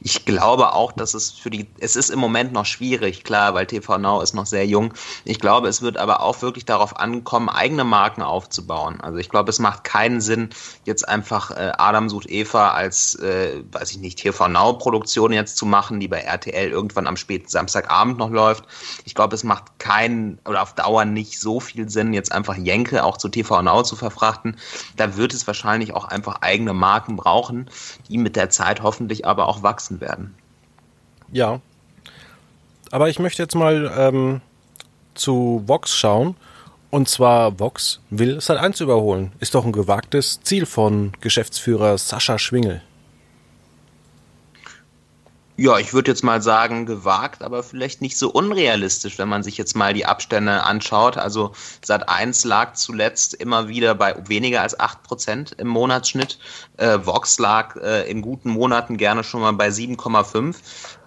ich 0.00 0.24
glaube 0.24 0.72
auch, 0.72 0.92
dass 0.92 1.14
es 1.14 1.30
für 1.30 1.50
die, 1.50 1.66
es 1.78 1.96
ist 1.96 2.10
im 2.10 2.18
Moment 2.18 2.52
noch 2.52 2.66
schwierig, 2.66 3.24
klar, 3.24 3.54
weil 3.54 3.66
TV 3.66 3.98
Now 3.98 4.20
ist 4.20 4.34
noch 4.34 4.46
sehr 4.46 4.66
jung. 4.66 4.94
Ich 5.24 5.40
glaube, 5.40 5.68
es 5.68 5.82
wird 5.82 5.96
aber 5.96 6.20
auch 6.20 6.42
wirklich 6.42 6.64
darauf 6.64 6.98
ankommen, 6.98 7.48
eigene 7.48 7.84
Marken 7.84 8.22
aufzubauen. 8.22 9.00
Also 9.00 9.18
ich 9.18 9.28
glaube, 9.28 9.50
es 9.50 9.58
macht 9.58 9.84
keinen 9.84 10.20
Sinn, 10.20 10.50
jetzt 10.84 11.08
einfach 11.08 11.50
äh, 11.50 11.72
Adam 11.78 12.08
sucht 12.08 12.28
Eva 12.28 12.70
als, 12.70 13.14
äh, 13.16 13.62
weiß 13.72 13.90
ich 13.92 13.98
nicht, 13.98 14.18
TV 14.18 14.48
Now 14.48 14.74
Produktion 14.74 15.32
jetzt 15.32 15.56
zu 15.56 15.66
machen, 15.66 16.00
die 16.00 16.08
bei 16.08 16.20
RTL 16.20 16.70
irgendwann 16.70 17.06
am 17.06 17.16
späten 17.16 17.48
Samstagabend 17.48 18.18
noch 18.18 18.30
läuft. 18.30 18.64
Ich 19.04 19.14
glaube, 19.14 19.34
es 19.34 19.44
macht 19.44 19.78
keinen 19.78 20.38
oder 20.46 20.62
auf 20.62 20.74
Dauer 20.74 21.04
nicht 21.04 21.40
so 21.40 21.60
viel 21.60 21.88
Sinn, 21.88 22.12
jetzt 22.12 22.32
einfach 22.32 22.56
Jenke 22.56 23.04
auch 23.04 23.16
zu 23.16 23.28
TV 23.28 23.62
Now 23.62 23.82
zu 23.82 23.96
verfrachten. 23.96 24.56
Da 24.96 25.16
wird 25.16 25.34
es 25.34 25.46
wahrscheinlich 25.46 25.94
auch 25.94 26.04
einfach 26.04 26.42
eigene 26.42 26.72
Marken 26.72 27.16
brauchen, 27.16 27.70
die 28.08 28.18
mit 28.18 28.36
der 28.36 28.50
Zeit 28.50 28.82
hoffentlich 28.82 29.26
aber 29.26 29.48
auch 29.48 29.62
wachsen 29.66 30.00
werden. 30.00 30.34
Ja. 31.32 31.60
Aber 32.92 33.08
ich 33.08 33.18
möchte 33.18 33.42
jetzt 33.42 33.56
mal 33.56 33.92
ähm, 33.98 34.40
zu 35.14 35.64
Vox 35.66 35.96
schauen. 35.96 36.36
Und 36.90 37.08
zwar 37.08 37.58
Vox 37.58 38.00
will 38.10 38.40
Sat 38.40 38.58
1 38.58 38.80
überholen. 38.80 39.32
Ist 39.40 39.56
doch 39.56 39.66
ein 39.66 39.72
gewagtes 39.72 40.40
Ziel 40.42 40.66
von 40.66 41.12
Geschäftsführer 41.20 41.98
Sascha 41.98 42.38
Schwingel. 42.38 42.80
Ja, 45.58 45.78
ich 45.78 45.94
würde 45.94 46.10
jetzt 46.10 46.22
mal 46.22 46.42
sagen, 46.42 46.84
gewagt, 46.84 47.42
aber 47.42 47.62
vielleicht 47.62 48.02
nicht 48.02 48.18
so 48.18 48.30
unrealistisch, 48.30 49.18
wenn 49.18 49.28
man 49.28 49.42
sich 49.42 49.56
jetzt 49.56 49.74
mal 49.74 49.94
die 49.94 50.04
Abstände 50.04 50.64
anschaut. 50.64 51.16
Also 51.16 51.52
Sat 51.82 52.10
1 52.10 52.44
lag 52.44 52.74
zuletzt 52.74 53.32
immer 53.32 53.66
wieder 53.66 53.94
bei 53.94 54.16
weniger 54.28 54.60
als 54.60 54.78
8% 54.78 55.58
im 55.58 55.68
Monatsschnitt. 55.68 56.38
Äh, 56.76 56.98
Vox 57.04 57.38
lag 57.38 57.76
äh, 57.76 58.10
in 58.10 58.20
guten 58.20 58.50
Monaten 58.50 58.98
gerne 58.98 59.24
schon 59.24 59.40
mal 59.40 59.52
bei 59.52 59.68
7,5. 59.68 60.56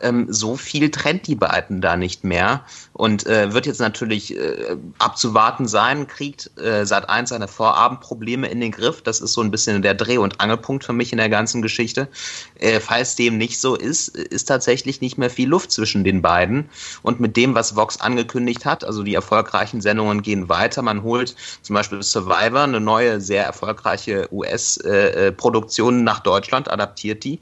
Ähm, 0.02 0.26
so 0.30 0.56
viel 0.56 0.90
trennt 0.90 1.28
die 1.28 1.36
beiden 1.36 1.80
da 1.80 1.96
nicht 1.96 2.24
mehr. 2.24 2.64
Und 2.94 3.28
äh, 3.28 3.54
wird 3.54 3.68
jetzt 3.68 3.80
natürlich 3.80 4.36
äh, 4.36 4.78
abzuwarten 4.98 5.68
sein, 5.68 6.08
kriegt 6.08 6.58
äh, 6.58 6.88
Sat 6.88 7.08
1 7.08 7.30
seine 7.30 7.48
Vorabendprobleme 7.48 8.48
in 8.48 8.62
den 8.62 8.72
Griff. 8.72 9.04
Das 9.04 9.22
ist 9.22 9.34
so 9.34 9.42
ein 9.42 9.52
bisschen 9.52 9.84
der 9.84 9.94
Dreh- 9.94 10.18
und 10.18 10.42
Angelpunkt 10.42 10.84
für 10.84 10.94
mich 10.94 11.12
in 11.12 11.20
der 11.20 11.30
ganzen 11.30 11.62
Geschichte. 11.62 12.08
Äh, 12.56 12.80
falls 12.80 13.16
dem 13.16 13.38
nicht 13.38 13.62
so 13.62 13.76
ist, 13.76 14.08
ist 14.08 14.38
tatsächlich 14.45 15.02
nicht 15.02 15.17
mehr 15.17 15.30
viel 15.30 15.49
Luft 15.49 15.71
zwischen 15.71 16.04
den 16.04 16.21
beiden. 16.21 16.69
Und 17.02 17.19
mit 17.19 17.36
dem, 17.36 17.56
was 17.56 17.75
Vox 17.75 17.99
angekündigt 17.99 18.65
hat, 18.65 18.84
also 18.84 19.04
die 19.04 19.15
erfolgreichen 19.15 19.82
Sendungen 19.82 20.21
gehen 20.21 20.49
weiter. 20.49 20.82
Man 20.82 21.04
holt 21.04 21.36
zum 21.62 21.73
Beispiel 21.73 22.04
Survivor, 22.04 22.63
eine 22.63 22.80
neue, 22.80 23.19
sehr 23.19 23.45
erfolgreiche 23.45 24.28
US-Produktion 24.32 26.04
nach 26.04 26.19
Deutschland, 26.19 26.69
adaptiert 26.71 27.23
die. 27.23 27.39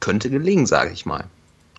Könnte 0.00 0.30
gelingen, 0.30 0.66
sage 0.66 0.92
ich 0.92 1.06
mal. 1.06 1.24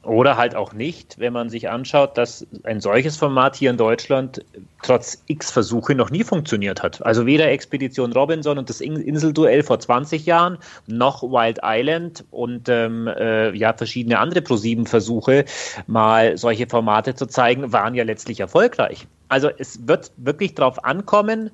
Oder 0.03 0.35
halt 0.35 0.53
auch 0.53 0.73
nicht, 0.73 1.17
wenn 1.17 1.31
man 1.31 1.49
sich 1.49 1.69
anschaut, 1.69 2.17
dass 2.17 2.45
ein 2.63 2.81
solches 2.81 3.15
Format 3.15 3.55
hier 3.55 3.69
in 3.69 3.77
Deutschland 3.77 4.43
trotz 4.81 5.23
x 5.27 5.49
Versuche 5.49 5.95
noch 5.95 6.09
nie 6.09 6.25
funktioniert 6.25 6.83
hat. 6.83 7.05
Also 7.05 7.25
weder 7.25 7.49
Expedition 7.49 8.11
Robinson 8.11 8.57
und 8.57 8.69
das 8.69 8.81
Inselduell 8.81 9.63
vor 9.63 9.79
20 9.79 10.25
Jahren, 10.25 10.57
noch 10.87 11.23
Wild 11.23 11.59
Island 11.63 12.25
und 12.31 12.67
ähm, 12.67 13.07
äh, 13.07 13.55
ja 13.55 13.71
verschiedene 13.71 14.19
andere 14.19 14.41
ProSieben-Versuche, 14.41 15.45
mal 15.87 16.37
solche 16.37 16.67
Formate 16.67 17.15
zu 17.15 17.25
zeigen, 17.25 17.71
waren 17.71 17.95
ja 17.95 18.03
letztlich 18.03 18.41
erfolgreich. 18.41 19.07
Also 19.29 19.49
es 19.57 19.87
wird 19.87 20.11
wirklich 20.17 20.53
darauf 20.53 20.83
ankommen, 20.83 21.49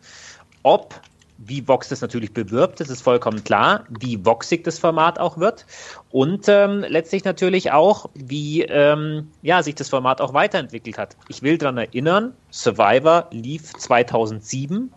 ob 0.63 0.99
wie 1.41 1.67
Vox 1.67 1.88
das 1.88 2.02
natürlich 2.02 2.34
bewirbt, 2.34 2.80
das 2.80 2.89
ist 2.89 3.02
vollkommen 3.02 3.43
klar, 3.43 3.86
wie 3.89 4.17
voxig 4.23 4.63
das 4.65 4.78
Format 4.78 5.19
auch 5.19 5.38
wird 5.38 5.65
und 6.12 6.47
ähm, 6.49 6.86
letztlich 6.88 7.23
natürlich 7.23 7.71
auch, 7.71 8.10
wie 8.13 8.63
ähm, 8.63 9.30
ja, 9.41 9.63
sich 9.63 9.75
das 9.75 9.89
Format 9.89 10.19
auch 10.19 10.34
weiterentwickelt 10.34 10.97
hat. 10.97 11.15
Ich 11.30 11.41
will 11.41 11.58
daran 11.58 11.78
erinnern, 11.78 12.34
Survivor 12.52 13.28
lief 13.32 13.73
2007 13.73 14.91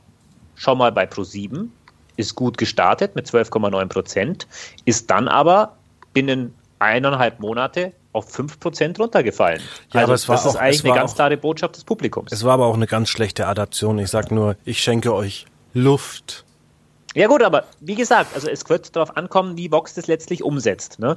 schon 0.56 0.78
mal 0.78 0.90
bei 0.90 1.04
Pro7, 1.04 1.68
ist 2.16 2.34
gut 2.34 2.58
gestartet 2.58 3.14
mit 3.14 3.26
12,9 3.26 3.86
Prozent, 3.86 4.48
ist 4.84 5.10
dann 5.10 5.28
aber 5.28 5.76
binnen 6.12 6.54
eineinhalb 6.80 7.38
Monate 7.38 7.92
auf 8.12 8.28
5% 8.28 8.98
runtergefallen. 8.98 9.62
Ja, 9.92 10.00
also, 10.00 10.04
aber 10.04 10.14
es 10.14 10.28
war 10.28 10.36
das 10.36 10.46
ist 10.46 10.56
auch, 10.56 10.60
eigentlich 10.60 10.84
eine 10.84 10.94
ganz 10.94 11.14
klare 11.14 11.36
Botschaft 11.36 11.76
des 11.76 11.84
Publikums. 11.84 12.32
Es 12.32 12.44
war 12.44 12.54
aber 12.54 12.66
auch 12.66 12.74
eine 12.74 12.86
ganz 12.86 13.08
schlechte 13.08 13.46
Adaption. 13.46 13.98
Ich 14.00 14.10
sag 14.10 14.30
nur, 14.30 14.56
ich 14.64 14.82
schenke 14.82 15.14
euch 15.14 15.46
Luft. 15.74 16.44
Ja 17.14 17.26
gut, 17.26 17.42
aber 17.42 17.64
wie 17.80 17.94
gesagt, 17.94 18.34
also 18.34 18.48
es 18.48 18.68
wird 18.68 18.94
darauf 18.96 19.16
ankommen, 19.16 19.56
wie 19.56 19.70
Vox 19.70 19.94
das 19.94 20.06
letztlich 20.06 20.42
umsetzt. 20.42 20.98
Ne? 20.98 21.16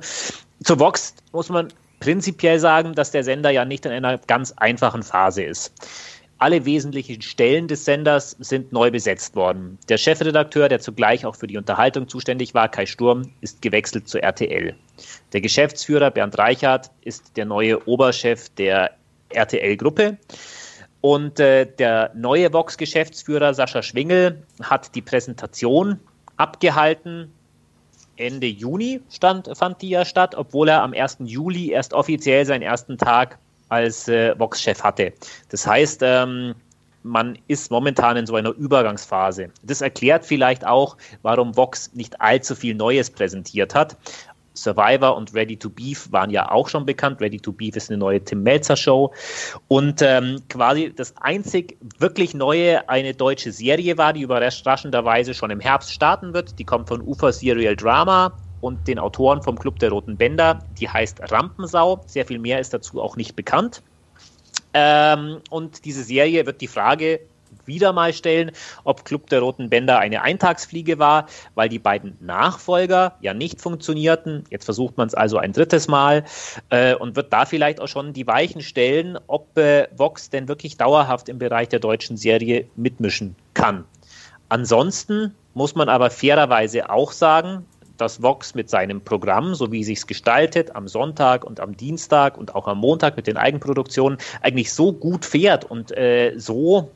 Zu 0.63 0.79
Vox 0.79 1.15
muss 1.31 1.49
man 1.49 1.69
prinzipiell 1.99 2.59
sagen, 2.59 2.93
dass 2.93 3.11
der 3.11 3.23
Sender 3.23 3.49
ja 3.49 3.63
nicht 3.63 3.85
in 3.85 3.91
einer 3.91 4.17
ganz 4.17 4.53
einfachen 4.57 5.03
Phase 5.03 5.43
ist. 5.43 5.73
Alle 6.37 6.65
wesentlichen 6.65 7.21
Stellen 7.21 7.69
des 7.69 7.85
Senders 7.85 8.35
sind 8.39 8.73
neu 8.73 8.91
besetzt 8.91 9.37
worden. 9.37 9.79
Der 9.87 9.97
Chefredakteur, 9.97 10.67
der 10.67 10.81
zugleich 10.81 11.25
auch 11.25 11.37
für 11.37 11.47
die 11.47 11.57
Unterhaltung 11.57 12.09
zuständig 12.09 12.53
war, 12.53 12.67
Kai 12.67 12.85
Sturm, 12.85 13.31
ist 13.39 13.61
gewechselt 13.61 14.09
zu 14.09 14.21
RTL. 14.21 14.75
Der 15.31 15.41
Geschäftsführer 15.41 16.11
Bernd 16.11 16.37
Reichert 16.37 16.91
ist 17.01 17.37
der 17.37 17.45
neue 17.45 17.87
Oberchef 17.87 18.49
der 18.49 18.91
RTL-Gruppe. 19.29 20.17
Und 21.05 21.39
äh, 21.39 21.67
der 21.67 22.09
neue 22.15 22.51
Vox-Geschäftsführer 22.51 23.53
Sascha 23.53 23.83
Schwingel 23.83 24.41
hat 24.63 24.95
die 24.95 25.03
Präsentation 25.03 25.99
abgehalten. 26.37 27.31
Ende 28.17 28.47
Juni 28.47 29.01
stand, 29.11 29.55
fand 29.55 29.83
die 29.83 29.89
ja 29.89 30.03
statt, 30.03 30.33
obwohl 30.33 30.67
er 30.67 30.81
am 30.81 30.93
1. 30.93 31.17
Juli 31.25 31.69
erst 31.69 31.93
offiziell 31.93 32.43
seinen 32.47 32.63
ersten 32.63 32.97
Tag 32.97 33.37
als 33.69 34.07
äh, 34.07 34.33
Vox-Chef 34.39 34.81
hatte. 34.81 35.13
Das 35.49 35.67
heißt, 35.67 35.99
ähm, 36.01 36.55
man 37.03 37.37
ist 37.47 37.69
momentan 37.69 38.17
in 38.17 38.25
so 38.25 38.35
einer 38.35 38.49
Übergangsphase. 38.49 39.51
Das 39.61 39.81
erklärt 39.81 40.25
vielleicht 40.25 40.65
auch, 40.65 40.97
warum 41.21 41.55
Vox 41.55 41.93
nicht 41.93 42.19
allzu 42.19 42.55
viel 42.55 42.73
Neues 42.73 43.11
präsentiert 43.11 43.75
hat. 43.75 43.95
Survivor 44.55 45.15
und 45.15 45.33
Ready 45.33 45.57
to 45.57 45.69
Beef 45.69 46.11
waren 46.11 46.29
ja 46.29 46.51
auch 46.51 46.69
schon 46.69 46.85
bekannt. 46.85 47.21
Ready 47.21 47.39
to 47.39 47.51
Beef 47.51 47.75
ist 47.75 47.89
eine 47.89 47.97
neue 47.97 48.23
Tim 48.23 48.43
Melzer 48.43 48.75
Show. 48.75 49.13
Und 49.67 50.01
ähm, 50.01 50.41
quasi 50.49 50.93
das 50.95 51.15
einzig 51.17 51.77
wirklich 51.99 52.33
neue 52.33 52.87
eine 52.89 53.13
deutsche 53.13 53.51
Serie 53.51 53.97
war, 53.97 54.13
die 54.13 54.21
überraschenderweise 54.21 55.33
schon 55.33 55.51
im 55.51 55.59
Herbst 55.59 55.93
starten 55.93 56.33
wird. 56.33 56.57
Die 56.59 56.63
kommt 56.63 56.87
von 56.87 57.01
Ufer 57.01 57.31
Serial 57.31 57.75
Drama 57.75 58.33
und 58.61 58.87
den 58.87 58.99
Autoren 58.99 59.41
vom 59.41 59.57
Club 59.57 59.79
der 59.79 59.91
Roten 59.91 60.17
Bänder. 60.17 60.59
Die 60.79 60.89
heißt 60.89 61.31
Rampensau. 61.31 62.01
Sehr 62.07 62.25
viel 62.25 62.39
mehr 62.39 62.59
ist 62.59 62.73
dazu 62.73 63.01
auch 63.01 63.15
nicht 63.15 63.35
bekannt. 63.35 63.81
Ähm, 64.73 65.37
und 65.49 65.85
diese 65.85 66.03
Serie 66.03 66.45
wird 66.45 66.61
die 66.61 66.67
Frage 66.67 67.21
wieder 67.65 67.93
mal 67.93 68.13
stellen, 68.13 68.51
ob 68.83 69.05
Club 69.05 69.29
der 69.29 69.41
Roten 69.41 69.69
Bänder 69.69 69.99
eine 69.99 70.21
Eintagsfliege 70.21 70.99
war, 70.99 71.27
weil 71.55 71.69
die 71.69 71.79
beiden 71.79 72.17
Nachfolger 72.19 73.15
ja 73.21 73.33
nicht 73.33 73.61
funktionierten. 73.61 74.43
Jetzt 74.49 74.65
versucht 74.65 74.97
man 74.97 75.07
es 75.07 75.13
also 75.13 75.37
ein 75.37 75.53
drittes 75.53 75.87
Mal 75.87 76.25
äh, 76.69 76.95
und 76.95 77.15
wird 77.15 77.31
da 77.31 77.45
vielleicht 77.45 77.79
auch 77.79 77.87
schon 77.87 78.13
die 78.13 78.27
Weichen 78.27 78.61
stellen, 78.61 79.17
ob 79.27 79.57
äh, 79.57 79.87
Vox 79.95 80.29
denn 80.29 80.47
wirklich 80.47 80.77
dauerhaft 80.77 81.29
im 81.29 81.39
Bereich 81.39 81.69
der 81.69 81.79
deutschen 81.79 82.17
Serie 82.17 82.67
mitmischen 82.75 83.35
kann. 83.53 83.85
Ansonsten 84.49 85.33
muss 85.53 85.75
man 85.75 85.89
aber 85.89 86.09
fairerweise 86.09 86.89
auch 86.89 87.11
sagen, 87.11 87.65
dass 87.97 88.21
Vox 88.21 88.55
mit 88.55 88.69
seinem 88.69 89.01
Programm, 89.01 89.55
so 89.55 89.71
wie 89.71 89.81
es 89.81 89.87
sich 89.87 90.05
gestaltet, 90.05 90.75
am 90.75 90.87
Sonntag 90.87 91.43
und 91.43 91.59
am 91.59 91.77
Dienstag 91.77 92.37
und 92.37 92.55
auch 92.55 92.67
am 92.67 92.79
Montag 92.79 93.15
mit 93.15 93.27
den 93.27 93.37
Eigenproduktionen 93.37 94.19
eigentlich 94.41 94.73
so 94.73 94.93
gut 94.93 95.25
fährt 95.25 95.65
und 95.65 95.95
äh, 95.97 96.33
so 96.37 96.91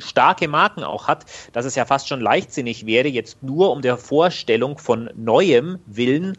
starke 0.00 0.48
Marken 0.48 0.84
auch 0.84 1.08
hat, 1.08 1.26
dass 1.52 1.64
es 1.64 1.74
ja 1.74 1.84
fast 1.84 2.08
schon 2.08 2.20
leichtsinnig 2.20 2.86
wäre, 2.86 3.08
jetzt 3.08 3.42
nur 3.42 3.70
um 3.70 3.82
der 3.82 3.96
Vorstellung 3.96 4.78
von 4.78 5.10
Neuem 5.16 5.78
willen 5.86 6.36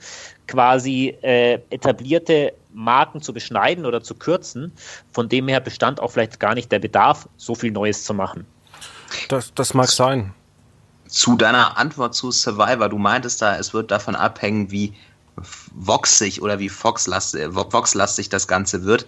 quasi 0.47 1.17
äh, 1.21 1.59
etablierte 1.69 2.53
Marken 2.73 3.21
zu 3.21 3.33
beschneiden 3.33 3.85
oder 3.85 4.03
zu 4.03 4.15
kürzen. 4.15 4.71
Von 5.11 5.29
dem 5.29 5.47
her 5.47 5.61
bestand 5.61 5.99
auch 5.99 6.11
vielleicht 6.11 6.39
gar 6.39 6.53
nicht 6.53 6.71
der 6.71 6.79
Bedarf, 6.79 7.27
so 7.37 7.55
viel 7.55 7.71
Neues 7.71 8.03
zu 8.03 8.13
machen. 8.13 8.45
Das, 9.29 9.53
das 9.53 9.73
mag 9.73 9.89
sein. 9.89 10.33
Zu 11.07 11.35
deiner 11.35 11.77
Antwort 11.77 12.15
zu 12.15 12.31
Survivor, 12.31 12.89
du 12.89 12.97
meintest 12.97 13.41
da, 13.41 13.57
es 13.57 13.73
wird 13.73 13.91
davon 13.91 14.15
abhängen, 14.15 14.71
wie 14.71 14.93
voxig 15.75 16.41
oder 16.41 16.59
wie 16.59 16.69
Fox-lastig 16.69 18.29
das 18.29 18.47
Ganze 18.47 18.83
wird 18.83 19.05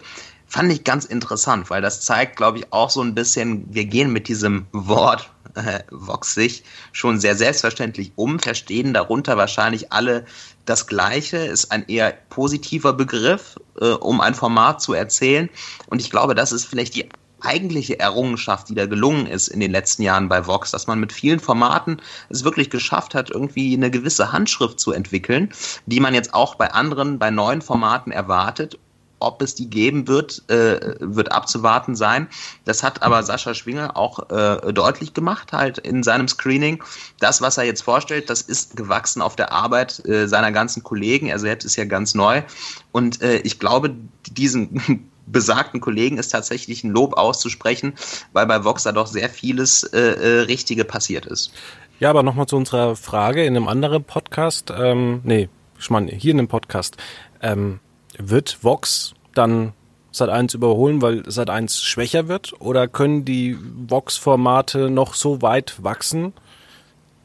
fand 0.48 0.72
ich 0.72 0.84
ganz 0.84 1.06
interessant, 1.06 1.70
weil 1.70 1.82
das 1.82 2.02
zeigt, 2.02 2.36
glaube 2.36 2.60
ich, 2.60 2.72
auch 2.72 2.90
so 2.90 3.02
ein 3.02 3.16
bisschen, 3.16 3.66
wir 3.74 3.86
gehen 3.86 4.12
mit 4.14 4.28
diesem 4.28 4.68
Wort 4.72 5.30
äh, 5.56 5.80
voxig 5.92 6.64
schon 6.92 7.20
sehr 7.20 7.36
selbstverständlich 7.36 8.12
um, 8.16 8.40
verstehen 8.40 8.94
darunter 8.94 9.38
wahrscheinlich 9.38 9.92
alle 9.92 10.26
das 10.66 10.88
Gleiche, 10.88 11.38
ist 11.38 11.72
ein 11.72 11.88
eher 11.88 12.14
positiver 12.30 12.94
Begriff, 12.94 13.58
äh, 13.80 13.86
um 13.86 14.22
ein 14.22 14.34
Format 14.34 14.82
zu 14.82 14.94
erzählen. 14.94 15.50
Und 15.88 16.02
ich 16.02 16.10
glaube, 16.10 16.36
das 16.36 16.52
ist 16.52 16.66
vielleicht 16.66 16.96
die 16.96 17.10
eigentliche 17.42 18.00
Errungenschaft, 18.00 18.70
die 18.70 18.76
da 18.76 18.86
gelungen 18.86 19.28
ist 19.28 19.50
in 19.50 19.60
den 19.60 19.72
letzten 19.72 20.04
Jahren 20.04 20.30
bei 20.30 20.48
Vox, 20.48 20.72
dass 20.72 20.88
man 20.88 21.00
mit 21.00 21.12
vielen 21.12 21.40
Formaten 21.40 22.02
es 22.30 22.44
wirklich 22.44 22.70
geschafft 22.70 23.14
hat, 23.14 23.30
irgendwie 23.30 23.74
eine 23.74 23.92
gewisse 23.92 24.32
Handschrift 24.32 24.80
zu 24.80 24.92
entwickeln, 24.94 25.52
die 25.86 26.00
man 26.00 26.14
jetzt 26.14 26.34
auch 26.34 26.56
bei 26.56 26.72
anderen, 26.72 27.20
bei 27.20 27.32
neuen 27.32 27.62
Formaten 27.62 28.12
erwartet 28.12 28.80
ob 29.24 29.42
es 29.42 29.56
die 29.56 29.70
geben 29.70 30.08
wird, 30.08 30.44
äh, 30.50 30.96
wird 31.00 31.32
abzuwarten 31.32 31.96
sein. 31.96 32.28
Das 32.66 32.84
hat 32.84 33.02
aber 33.02 33.24
Sascha 33.24 33.54
Schwingel 33.54 33.92
auch 33.94 34.30
äh, 34.30 34.74
deutlich 34.74 35.14
gemacht, 35.14 35.54
halt 35.54 35.78
in 35.80 36.04
seinem 36.04 36.28
Screening. 36.28 36.84
Das, 37.20 37.42
was 37.42 37.58
er 37.58 37.64
jetzt 37.64 37.82
vorstellt, 37.82 38.30
das 38.30 38.42
ist 38.42 38.76
gewachsen 38.76 39.22
auf 39.22 39.36
der 39.36 39.52
Arbeit 39.52 40.06
äh, 40.08 40.28
seiner 40.28 40.52
ganzen 40.52 40.84
Kollegen. 40.84 41.28
Er 41.28 41.40
selbst 41.40 41.66
ist 41.66 41.76
ja 41.76 41.86
ganz 41.86 42.16
neu. 42.16 42.44
Und 42.92 43.22
äh, 43.22 43.38
ich 43.38 43.60
glaube, 43.60 43.96
diesen 44.30 45.10
besagten 45.26 45.80
Kollegen 45.80 46.18
ist 46.18 46.30
tatsächlich 46.30 46.84
ein 46.84 46.92
Lob 46.92 47.18
auszusprechen, 47.18 47.94
weil 48.34 48.46
bei 48.46 48.64
Vox 48.64 48.84
da 48.84 48.92
doch 48.92 49.08
sehr 49.08 49.30
vieles 49.30 49.84
äh, 49.84 50.00
äh, 50.00 50.40
Richtige 50.42 50.84
passiert 50.84 51.26
ist. 51.26 51.52
Ja, 52.00 52.10
aber 52.10 52.24
nochmal 52.24 52.48
zu 52.48 52.58
unserer 52.58 52.96
Frage 52.96 53.46
in 53.46 53.56
einem 53.56 53.68
anderen 53.68 54.04
Podcast. 54.04 54.74
Ähm, 54.78 55.22
nee, 55.24 55.50
ich 55.80 55.90
meine, 55.90 56.12
hier 56.12 56.32
in 56.32 56.40
einem 56.40 56.48
Podcast. 56.48 56.98
Ähm, 57.42 57.80
wird 58.20 58.64
Vox 58.64 59.14
dann 59.34 59.74
Sat1 60.14 60.56
überholen, 60.56 61.02
weil 61.02 61.22
Sat1 61.22 61.84
schwächer 61.84 62.28
wird? 62.28 62.54
Oder 62.62 62.88
können 62.88 63.26
die 63.26 63.58
Vox-Formate 63.88 64.90
noch 64.90 65.16
so 65.16 65.42
weit 65.42 65.84
wachsen, 65.84 66.34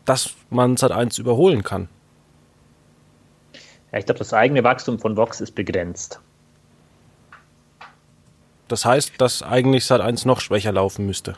dass 0.05 0.31
man 0.51 0.77
Sat1 0.77 1.21
überholen 1.21 1.63
kann? 1.63 1.89
Ja, 3.93 3.99
ich 3.99 4.07
glaube, 4.07 4.19
das 4.19 4.33
eigene 4.33 4.65
Wachstum 4.65 4.99
von 4.99 5.17
Vox 5.17 5.41
ist 5.41 5.55
begrenzt. 5.55 6.21
Das 8.69 8.85
heißt, 8.85 9.15
dass 9.19 9.43
eigentlich 9.43 9.85
Sat1 9.85 10.27
noch 10.27 10.41
schwächer 10.41 10.73
laufen 10.73 11.07
müsste. 11.07 11.37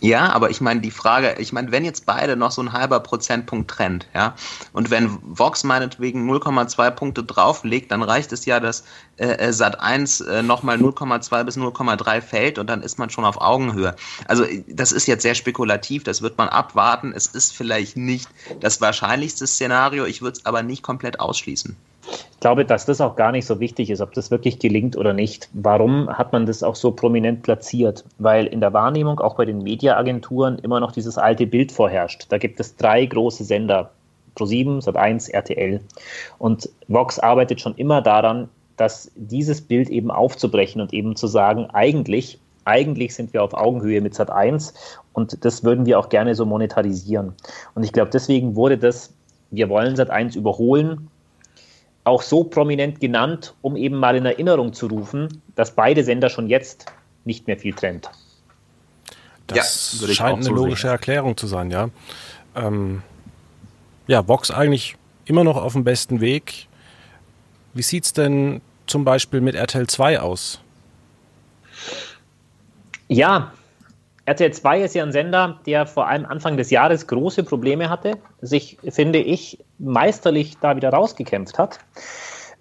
Ja, 0.00 0.32
aber 0.32 0.50
ich 0.50 0.60
meine, 0.60 0.80
die 0.80 0.90
Frage, 0.90 1.36
ich 1.38 1.52
meine, 1.52 1.72
wenn 1.72 1.84
jetzt 1.84 2.06
beide 2.06 2.36
noch 2.36 2.52
so 2.52 2.62
ein 2.62 2.72
halber 2.72 3.00
Prozentpunkt 3.00 3.70
trennt, 3.70 4.06
ja, 4.14 4.34
und 4.72 4.90
wenn 4.90 5.18
Vox 5.22 5.64
meinetwegen 5.64 6.30
0,2 6.30 6.90
Punkte 6.92 7.24
drauflegt, 7.24 7.90
dann 7.90 8.02
reicht 8.02 8.32
es 8.32 8.44
ja, 8.44 8.60
dass 8.60 8.84
äh, 9.16 9.26
äh 9.26 9.52
Sat 9.52 9.80
1 9.80 10.20
äh, 10.20 10.42
nochmal 10.42 10.76
0,2 10.76 11.44
bis 11.44 11.56
0,3 11.56 12.20
fällt 12.20 12.58
und 12.58 12.68
dann 12.68 12.82
ist 12.82 12.98
man 12.98 13.10
schon 13.10 13.24
auf 13.24 13.40
Augenhöhe. 13.40 13.96
Also 14.26 14.44
das 14.68 14.92
ist 14.92 15.08
jetzt 15.08 15.22
sehr 15.22 15.34
spekulativ, 15.34 16.04
das 16.04 16.22
wird 16.22 16.38
man 16.38 16.48
abwarten. 16.48 17.12
Es 17.14 17.26
ist 17.26 17.56
vielleicht 17.56 17.96
nicht 17.96 18.28
das 18.60 18.80
wahrscheinlichste 18.80 19.46
Szenario, 19.46 20.04
ich 20.04 20.22
würde 20.22 20.38
es 20.38 20.46
aber 20.46 20.62
nicht 20.62 20.82
komplett 20.82 21.18
ausschließen. 21.18 21.76
Ich 22.10 22.40
glaube, 22.40 22.64
dass 22.64 22.86
das 22.86 23.00
auch 23.00 23.16
gar 23.16 23.32
nicht 23.32 23.46
so 23.46 23.58
wichtig 23.60 23.90
ist, 23.90 24.00
ob 24.00 24.12
das 24.12 24.30
wirklich 24.30 24.58
gelingt 24.58 24.96
oder 24.96 25.12
nicht. 25.12 25.48
Warum 25.52 26.08
hat 26.08 26.32
man 26.32 26.46
das 26.46 26.62
auch 26.62 26.76
so 26.76 26.92
prominent 26.92 27.42
platziert? 27.42 28.04
Weil 28.18 28.46
in 28.46 28.60
der 28.60 28.72
Wahrnehmung 28.72 29.18
auch 29.20 29.34
bei 29.34 29.44
den 29.44 29.62
Mediaagenturen 29.62 30.58
immer 30.60 30.80
noch 30.80 30.92
dieses 30.92 31.18
alte 31.18 31.46
Bild 31.46 31.72
vorherrscht. 31.72 32.26
Da 32.28 32.38
gibt 32.38 32.60
es 32.60 32.76
drei 32.76 33.04
große 33.06 33.44
Sender, 33.44 33.90
Pro7, 34.36 34.84
Sat1, 34.84 35.32
RTL. 35.32 35.80
Und 36.38 36.70
Vox 36.86 37.18
arbeitet 37.18 37.60
schon 37.60 37.74
immer 37.74 38.02
daran, 38.02 38.48
dass 38.76 39.10
dieses 39.16 39.60
Bild 39.60 39.88
eben 39.90 40.10
aufzubrechen 40.10 40.80
und 40.80 40.92
eben 40.92 41.16
zu 41.16 41.26
sagen, 41.26 41.66
eigentlich 41.72 42.38
eigentlich 42.68 43.14
sind 43.14 43.32
wir 43.32 43.42
auf 43.42 43.54
Augenhöhe 43.54 44.00
mit 44.02 44.14
Sat1 44.14 44.74
und 45.14 45.44
das 45.44 45.64
würden 45.64 45.86
wir 45.86 45.98
auch 45.98 46.10
gerne 46.10 46.34
so 46.34 46.44
monetarisieren. 46.44 47.32
Und 47.74 47.82
ich 47.82 47.92
glaube, 47.92 48.10
deswegen 48.12 48.54
wurde 48.56 48.76
das, 48.76 49.12
wir 49.50 49.70
wollen 49.70 49.96
Sat1 49.96 50.36
überholen, 50.36 51.08
auch 52.04 52.22
so 52.22 52.44
prominent 52.44 53.00
genannt, 53.00 53.54
um 53.62 53.76
eben 53.76 53.96
mal 53.96 54.16
in 54.16 54.24
Erinnerung 54.24 54.72
zu 54.72 54.86
rufen, 54.86 55.42
dass 55.54 55.74
beide 55.74 56.02
Sender 56.04 56.30
schon 56.30 56.48
jetzt 56.48 56.86
nicht 57.24 57.46
mehr 57.46 57.58
viel 57.58 57.74
trennt. 57.74 58.10
Das 59.46 59.98
ja, 60.00 60.08
scheint 60.14 60.36
eine 60.36 60.44
so 60.44 60.52
logische 60.52 60.82
sehen. 60.82 60.90
Erklärung 60.90 61.36
zu 61.36 61.46
sein, 61.46 61.70
ja. 61.70 61.90
Ähm, 62.54 63.02
ja, 64.06 64.26
Vox 64.26 64.50
eigentlich 64.50 64.96
immer 65.24 65.44
noch 65.44 65.56
auf 65.56 65.74
dem 65.74 65.84
besten 65.84 66.20
Weg. 66.20 66.66
Wie 67.74 67.82
sieht 67.82 68.04
es 68.04 68.12
denn 68.12 68.60
zum 68.86 69.04
Beispiel 69.04 69.40
mit 69.40 69.54
RTL 69.54 69.86
2 69.86 70.20
aus? 70.20 70.60
Ja, 73.08 73.52
RTL 74.28 74.52
2 74.52 74.82
ist 74.82 74.94
ja 74.94 75.02
ein 75.02 75.12
Sender, 75.12 75.58
der 75.64 75.86
vor 75.86 76.06
allem 76.06 76.26
Anfang 76.26 76.58
des 76.58 76.70
Jahres 76.70 77.06
große 77.06 77.44
Probleme 77.44 77.88
hatte, 77.88 78.18
sich, 78.42 78.76
finde 78.86 79.20
ich, 79.20 79.64
meisterlich 79.78 80.58
da 80.60 80.76
wieder 80.76 80.90
rausgekämpft 80.90 81.58
hat. 81.58 81.78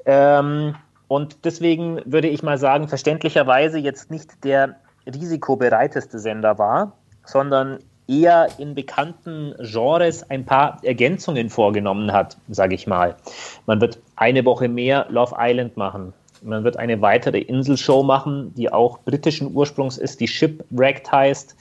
Ähm, 0.06 0.75
und 1.10 1.43
deswegen 1.43 2.01
würde 2.06 2.30
ich 2.30 2.41
mal 2.41 2.58
sagen, 2.58 2.88
verständlicherweise 2.88 3.80
jetzt 3.80 4.10
nicht 4.10 4.45
der 4.45 4.77
risikobereiteste 5.06 6.19
Sender 6.19 6.58
war, 6.58 6.93
sondern 7.25 7.80
eher 8.08 8.47
in 8.58 8.73
bekannten 8.73 9.53
Genres 9.60 10.30
ein 10.30 10.45
paar 10.45 10.80
Ergänzungen 10.84 11.49
vorgenommen 11.49 12.13
hat, 12.13 12.38
sage 12.47 12.75
ich 12.75 12.88
mal. 12.88 13.17
Man 13.65 13.82
wird 13.82 13.99
eine 14.15 14.45
Woche 14.45 14.69
mehr 14.69 15.08
Love 15.10 15.36
Island 15.38 15.75
machen. 15.75 16.13
Man 16.43 16.63
wird 16.63 16.78
eine 16.78 17.02
weitere 17.02 17.39
Inselshow 17.39 18.04
machen, 18.04 18.54
die 18.56 18.71
auch 18.71 19.00
britischen 19.00 19.54
Ursprungs 19.54 19.97
ist, 19.97 20.19
die 20.19 20.28
Shipwrecked 20.28 21.12
heißt. 21.12 21.56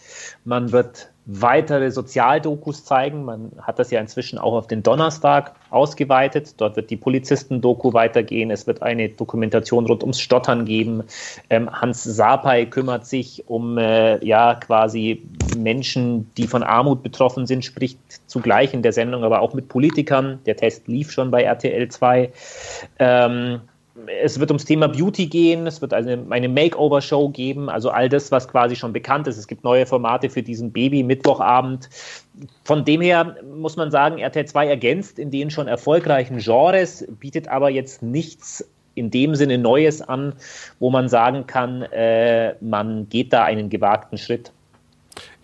Man 0.44 0.72
wird 0.72 1.10
weitere 1.26 1.90
Sozialdokus 1.90 2.84
zeigen. 2.84 3.24
Man 3.24 3.50
hat 3.60 3.78
das 3.78 3.90
ja 3.90 4.00
inzwischen 4.00 4.38
auch 4.38 4.54
auf 4.54 4.68
den 4.68 4.82
Donnerstag 4.82 5.54
ausgeweitet. 5.70 6.54
Dort 6.60 6.76
wird 6.76 6.88
die 6.90 6.96
Polizisten-Doku 6.96 7.92
weitergehen. 7.92 8.50
Es 8.52 8.66
wird 8.66 8.80
eine 8.82 9.08
Dokumentation 9.08 9.86
rund 9.86 10.02
ums 10.02 10.20
Stottern 10.20 10.64
geben. 10.64 11.02
Ähm, 11.50 11.68
Hans 11.70 12.04
Sapai 12.04 12.66
kümmert 12.66 13.06
sich 13.06 13.44
um 13.48 13.76
äh, 13.76 14.24
ja 14.24 14.54
quasi 14.54 15.22
Menschen, 15.58 16.30
die 16.36 16.46
von 16.46 16.62
Armut 16.62 17.02
betroffen 17.02 17.46
sind, 17.46 17.64
spricht 17.64 17.98
zugleich 18.26 18.72
in 18.72 18.82
der 18.82 18.92
Sendung 18.92 19.24
aber 19.24 19.40
auch 19.40 19.52
mit 19.52 19.68
Politikern. 19.68 20.38
Der 20.46 20.56
Test 20.56 20.86
lief 20.86 21.10
schon 21.10 21.32
bei 21.32 21.42
RTL 21.42 21.88
2. 21.88 22.32
Ähm, 23.00 23.60
es 24.22 24.38
wird 24.38 24.50
ums 24.50 24.64
Thema 24.64 24.88
Beauty 24.88 25.26
gehen, 25.26 25.66
es 25.66 25.80
wird 25.80 25.92
eine, 25.92 26.24
eine 26.30 26.48
Makeover-Show 26.48 27.30
geben, 27.30 27.68
also 27.68 27.90
all 27.90 28.08
das, 28.08 28.30
was 28.30 28.48
quasi 28.48 28.76
schon 28.76 28.92
bekannt 28.92 29.26
ist. 29.26 29.38
Es 29.38 29.46
gibt 29.46 29.64
neue 29.64 29.86
Formate 29.86 30.28
für 30.28 30.42
diesen 30.42 30.72
Baby-Mittwochabend. 30.72 31.88
Von 32.64 32.84
dem 32.84 33.00
her 33.00 33.36
muss 33.54 33.76
man 33.76 33.90
sagen, 33.90 34.18
RTL 34.18 34.44
2 34.44 34.68
ergänzt 34.68 35.18
in 35.18 35.30
den 35.30 35.50
schon 35.50 35.68
erfolgreichen 35.68 36.38
Genres, 36.38 37.06
bietet 37.20 37.48
aber 37.48 37.70
jetzt 37.70 38.02
nichts 38.02 38.68
in 38.94 39.10
dem 39.10 39.34
Sinne 39.34 39.58
Neues 39.58 40.00
an, 40.02 40.34
wo 40.78 40.90
man 40.90 41.08
sagen 41.08 41.46
kann, 41.46 41.82
äh, 41.82 42.54
man 42.60 43.08
geht 43.08 43.32
da 43.32 43.44
einen 43.44 43.68
gewagten 43.68 44.18
Schritt 44.18 44.52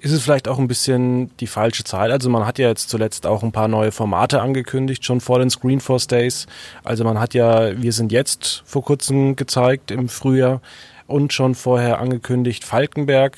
ist 0.03 0.11
es 0.11 0.25
vielleicht 0.25 0.49
auch 0.49 0.59
ein 0.59 0.67
bisschen 0.67 1.35
die 1.37 1.47
falsche 1.47 1.85
Zeit. 1.85 2.11
Also 2.11 2.29
man 2.29 2.45
hat 2.45 2.59
ja 2.59 2.67
jetzt 2.67 2.91
zuletzt 2.91 3.25
auch 3.25 3.45
ein 3.45 3.53
paar 3.53 3.69
neue 3.69 3.93
Formate 3.93 4.43
angekündigt, 4.43 5.05
schon 5.05 5.21
vor 5.21 5.39
den 5.39 5.49
Screenforce 5.49 6.09
Days. 6.09 6.47
Also 6.83 7.05
man 7.05 7.21
hat 7.21 7.35
ja 7.35 7.81
Wir 7.81 7.93
sind 7.93 8.11
jetzt 8.11 8.65
vor 8.67 8.83
kurzem 8.83 9.37
gezeigt 9.37 9.93
im 9.93 10.09
Frühjahr 10.09 10.61
und 11.07 11.33
schon 11.33 11.55
vorher 11.55 12.01
angekündigt 12.01 12.65
Falkenberg. 12.65 13.37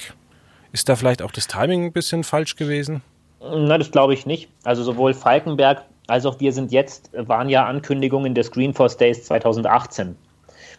Ist 0.73 0.89
da 0.89 0.97
vielleicht 0.97 1.21
auch 1.21 1.33
das 1.33 1.49
Timing 1.49 1.85
ein 1.85 1.93
bisschen 1.93 2.25
falsch 2.25 2.57
gewesen? 2.57 3.03
Na, 3.41 3.77
das 3.77 3.91
glaube 3.91 4.15
ich 4.15 4.25
nicht. 4.25 4.49
Also 4.63 4.85
sowohl 4.85 5.13
Falkenberg 5.13 5.83
als 6.07 6.25
auch 6.25 6.41
Wir 6.41 6.55
sind 6.55 6.73
jetzt 6.73 7.11
waren 7.15 7.51
ja 7.51 7.67
Ankündigungen 7.67 8.35
der 8.35 8.45
Screenforce 8.45 8.97
Days 8.97 9.25
2018 9.25 10.17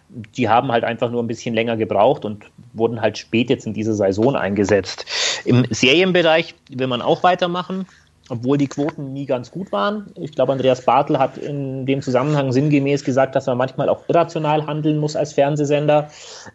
die 0.09 0.49
haben 0.49 0.71
halt 0.71 0.83
einfach 0.83 1.09
nur 1.09 1.21
ein 1.21 1.27
bisschen 1.27 1.55
länger 1.55 1.77
gebraucht 1.77 2.25
und 2.25 2.45
wurden 2.73 3.01
halt 3.01 3.17
spät 3.17 3.49
jetzt 3.49 3.65
in 3.65 3.73
diese 3.73 3.93
Saison 3.93 4.35
eingesetzt. 4.35 5.05
Im 5.45 5.65
Serienbereich 5.69 6.55
will 6.69 6.87
man 6.87 7.01
auch 7.01 7.23
weitermachen, 7.23 7.85
obwohl 8.29 8.57
die 8.57 8.67
Quoten 8.67 9.13
nie 9.13 9.25
ganz 9.25 9.51
gut 9.51 9.71
waren. 9.71 10.07
Ich 10.15 10.31
glaube, 10.31 10.51
Andreas 10.51 10.83
Bartel 10.83 11.19
hat 11.19 11.37
in 11.37 11.85
dem 11.85 12.01
Zusammenhang 12.01 12.51
sinngemäß 12.51 13.03
gesagt, 13.03 13.35
dass 13.35 13.45
man 13.45 13.57
manchmal 13.57 13.89
auch 13.89 14.03
irrational 14.07 14.65
handeln 14.65 14.97
muss 14.97 15.15
als 15.15 15.33
Fernsehsender. 15.33 16.09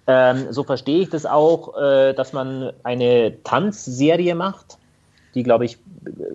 Ähm, 0.06 0.46
so 0.50 0.64
verstehe 0.64 1.02
ich 1.02 1.10
das 1.10 1.26
auch, 1.26 1.76
äh, 1.80 2.12
dass 2.14 2.32
man 2.32 2.72
eine 2.82 3.42
Tanzserie 3.44 4.34
macht, 4.34 4.78
die, 5.34 5.42
glaube 5.42 5.64
ich, 5.64 5.78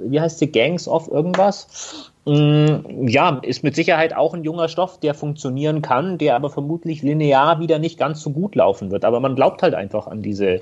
wie 0.06 0.21
heißt 0.21 0.39
sie, 0.39 0.51
Gangs 0.51 0.88
of 0.88 1.10
irgendwas. 1.10 2.12
Mm, 2.25 3.07
ja, 3.07 3.39
ist 3.43 3.63
mit 3.63 3.75
Sicherheit 3.75 4.15
auch 4.15 4.33
ein 4.33 4.43
junger 4.43 4.67
Stoff, 4.67 4.99
der 4.99 5.13
funktionieren 5.13 5.83
kann, 5.83 6.17
der 6.17 6.35
aber 6.35 6.49
vermutlich 6.49 7.03
linear 7.03 7.59
wieder 7.59 7.77
nicht 7.77 7.99
ganz 7.99 8.21
so 8.21 8.31
gut 8.31 8.55
laufen 8.55 8.89
wird. 8.89 9.05
Aber 9.05 9.19
man 9.19 9.35
glaubt 9.35 9.61
halt 9.61 9.75
einfach 9.75 10.07
an 10.07 10.23
diese 10.23 10.61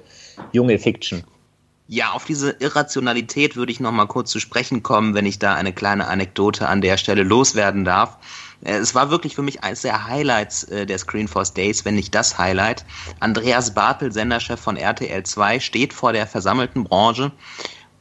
junge 0.52 0.78
Fiction. 0.78 1.24
Ja, 1.88 2.12
auf 2.12 2.26
diese 2.26 2.52
Irrationalität 2.60 3.56
würde 3.56 3.72
ich 3.72 3.80
noch 3.80 3.92
mal 3.92 4.08
kurz 4.08 4.32
zu 4.32 4.40
sprechen 4.40 4.84
kommen, 4.84 5.14
wenn 5.16 5.26
ich 5.26 5.40
da 5.40 5.54
eine 5.54 5.74
kleine 5.74 6.08
Anekdote 6.08 6.68
an 6.68 6.82
der 6.82 6.98
Stelle 6.98 7.24
loswerden 7.24 7.86
darf. 7.86 8.18
Äh, 8.64 8.78
es 8.78 8.94
war 8.94 9.10
wirklich 9.10 9.36
für 9.36 9.42
mich 9.42 9.64
eines 9.64 9.82
der 9.82 10.08
Highlights 10.08 10.66
äh, 10.66 10.86
der 10.86 10.98
Screenforce 10.98 11.54
Days, 11.54 11.86
wenn 11.86 11.96
nicht 11.96 12.14
das 12.14 12.38
Highlight. 12.38 12.86
Andreas 13.20 13.74
Bartel, 13.74 14.12
Senderchef 14.12 14.60
von 14.60 14.76
RTL 14.76 15.24
2, 15.24 15.60
steht 15.60 15.94
vor 15.94 16.12
der 16.14 16.28
versammelten 16.28 16.84
Branche 16.84 17.32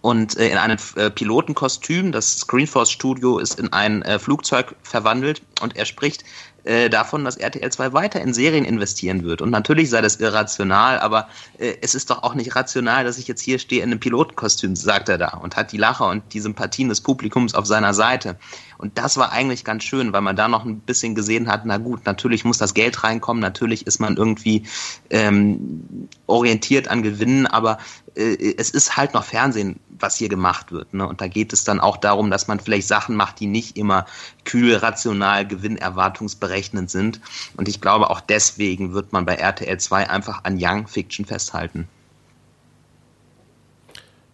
und 0.03 0.37
äh, 0.37 0.49
in 0.49 0.59
einem 0.59 0.79
äh, 0.97 1.11
Pilotenkostüm. 1.11 2.13
Das 2.13 2.39
Screenforce 2.39 2.91
Studio 2.91 3.39
ist 3.39 3.59
in 3.59 3.73
ein 3.73 4.03
äh, 4.03 4.19
Flugzeug 4.19 4.75
verwandelt 4.83 5.43
und 5.63 5.77
er 5.77 5.87
spricht 5.87 6.25
äh, 6.65 6.89
davon, 6.91 7.25
dass 7.25 7.37
RTL 7.37 7.73
2 7.73 7.93
weiter 7.93 8.21
in 8.21 8.35
Serien 8.35 8.65
investieren 8.65 9.25
wird. 9.25 9.43
Und 9.43 9.51
natürlich 9.51 9.91
sei 9.91 10.01
das 10.01 10.17
irrational, 10.17 11.01
aber 11.01 11.29
äh, 11.59 11.75
es 11.81 11.95
ist 11.95 12.11
doch 12.11 12.23
auch 12.23 12.35
nicht 12.35 12.55
rational, 12.55 13.05
dass 13.05 13.19
ich 13.19 13.27
jetzt 13.27 13.41
hier 13.41 13.59
stehe 13.59 13.83
in 13.83 13.91
einem 13.91 14.01
Pilotenkostüm, 14.01 14.77
sagt 14.77 15.09
er 15.09 15.19
da, 15.19 15.39
und 15.39 15.57
hat 15.57 15.73
die 15.73 15.77
Lacher 15.77 16.09
und 16.09 16.23
die 16.33 16.41
Sympathien 16.41 16.89
des 16.89 17.01
Publikums 17.01 17.55
auf 17.55 17.67
seiner 17.67 17.95
Seite. 17.95 18.37
Und 18.79 18.97
das 18.99 19.17
war 19.17 19.33
eigentlich 19.33 19.65
ganz 19.65 19.83
schön, 19.83 20.13
weil 20.13 20.21
man 20.21 20.37
da 20.37 20.47
noch 20.49 20.65
ein 20.65 20.81
bisschen 20.81 21.15
gesehen 21.15 21.49
hat, 21.49 21.63
na 21.65 21.79
gut, 21.79 22.07
natürlich 22.07 22.45
muss 22.45 22.59
das 22.59 22.75
Geld 22.75 23.03
reinkommen, 23.03 23.41
natürlich 23.41 23.87
ist 23.87 24.01
man 24.01 24.17
irgendwie 24.17 24.65
ähm, 25.11 26.09
orientiert 26.27 26.89
an 26.89 27.03
Gewinnen, 27.03 27.47
aber 27.47 27.79
äh, 28.15 28.55
es 28.57 28.71
ist 28.71 28.97
halt 28.97 29.15
noch 29.15 29.25
Fernsehen, 29.25 29.81
was 30.03 30.17
hier 30.17 30.29
gemacht 30.29 30.73
wird. 30.73 30.93
Ne? 30.95 31.07
Und 31.07 31.21
da 31.21 31.29
geht 31.29 31.53
es 31.53 31.65
dann 31.65 31.81
auch 31.81 31.97
darum, 31.97 32.31
dass 32.31 32.49
man 32.49 32.61
vielleicht 32.61 32.89
Sachen 32.89 33.17
macht, 33.17 33.41
die 33.41 33.47
nicht 33.47 33.77
immer 33.77 34.07
kühl, 34.45 34.77
rational, 34.77 35.47
gewinnerwartungsberechnend 35.47 36.91
sind. 36.91 37.21
Und 37.57 37.69
ich 37.69 37.81
glaube, 37.81 38.11
auch 38.11 38.21
deswegen 38.21 38.93
wird 38.93 39.13
man 39.13 39.25
bei 39.25 39.37
RTL 39.37 39.79
2 39.79 40.11
einfach 40.11 40.45
an 40.45 40.59
Young 40.61 40.87
Fiction 40.89 41.25
festhalten. 41.25 41.89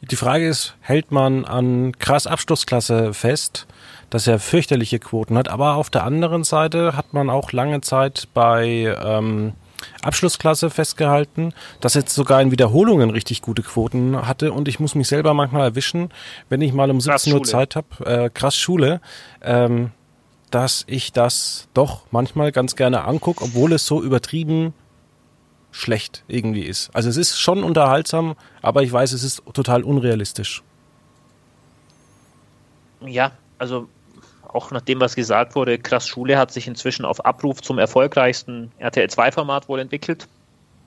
Die 0.00 0.16
Frage 0.16 0.48
ist, 0.48 0.74
hält 0.80 1.10
man 1.10 1.44
an 1.44 1.92
krass 1.98 2.26
Abschlussklasse 2.26 3.12
fest, 3.12 3.66
dass 4.10 4.26
er 4.26 4.38
fürchterliche 4.38 5.00
Quoten 5.00 5.36
hat, 5.36 5.48
aber 5.48 5.74
auf 5.74 5.90
der 5.90 6.04
anderen 6.04 6.44
Seite 6.44 6.96
hat 6.96 7.12
man 7.12 7.28
auch 7.28 7.52
lange 7.52 7.80
Zeit 7.80 8.28
bei 8.32 8.96
ähm, 9.02 9.52
Abschlussklasse 10.02 10.70
festgehalten, 10.70 11.52
das 11.80 11.94
jetzt 11.94 12.14
sogar 12.14 12.40
in 12.42 12.50
Wiederholungen 12.50 13.10
richtig 13.10 13.42
gute 13.42 13.62
Quoten 13.62 14.26
hatte 14.26 14.52
und 14.52 14.68
ich 14.68 14.80
muss 14.80 14.94
mich 14.94 15.08
selber 15.08 15.34
manchmal 15.34 15.62
erwischen, 15.62 16.10
wenn 16.48 16.60
ich 16.60 16.72
mal 16.72 16.90
um 16.90 17.00
17 17.00 17.32
Uhr 17.32 17.42
Zeit 17.44 17.76
habe, 17.76 18.04
äh, 18.04 18.30
krass 18.30 18.56
Schule, 18.56 19.00
ähm, 19.42 19.90
dass 20.50 20.84
ich 20.86 21.12
das 21.12 21.68
doch 21.74 22.02
manchmal 22.10 22.52
ganz 22.52 22.76
gerne 22.76 23.04
angucke, 23.04 23.44
obwohl 23.44 23.72
es 23.72 23.86
so 23.86 24.02
übertrieben 24.02 24.72
schlecht 25.70 26.24
irgendwie 26.26 26.62
ist. 26.62 26.90
Also 26.94 27.08
es 27.08 27.16
ist 27.16 27.38
schon 27.38 27.62
unterhaltsam, 27.62 28.34
aber 28.62 28.82
ich 28.82 28.90
weiß, 28.90 29.12
es 29.12 29.22
ist 29.22 29.42
total 29.52 29.82
unrealistisch. 29.82 30.62
Ja, 33.00 33.32
also 33.58 33.88
auch 34.48 34.70
nach 34.70 34.80
dem, 34.80 35.00
was 35.00 35.14
gesagt 35.14 35.54
wurde, 35.54 35.78
Krass 35.78 36.06
Schule 36.06 36.38
hat 36.38 36.52
sich 36.52 36.66
inzwischen 36.66 37.04
auf 37.04 37.24
Abruf 37.24 37.62
zum 37.62 37.78
erfolgreichsten 37.78 38.72
RTL 38.78 39.06
2-Format 39.06 39.68
wohl 39.68 39.80
entwickelt. 39.80 40.26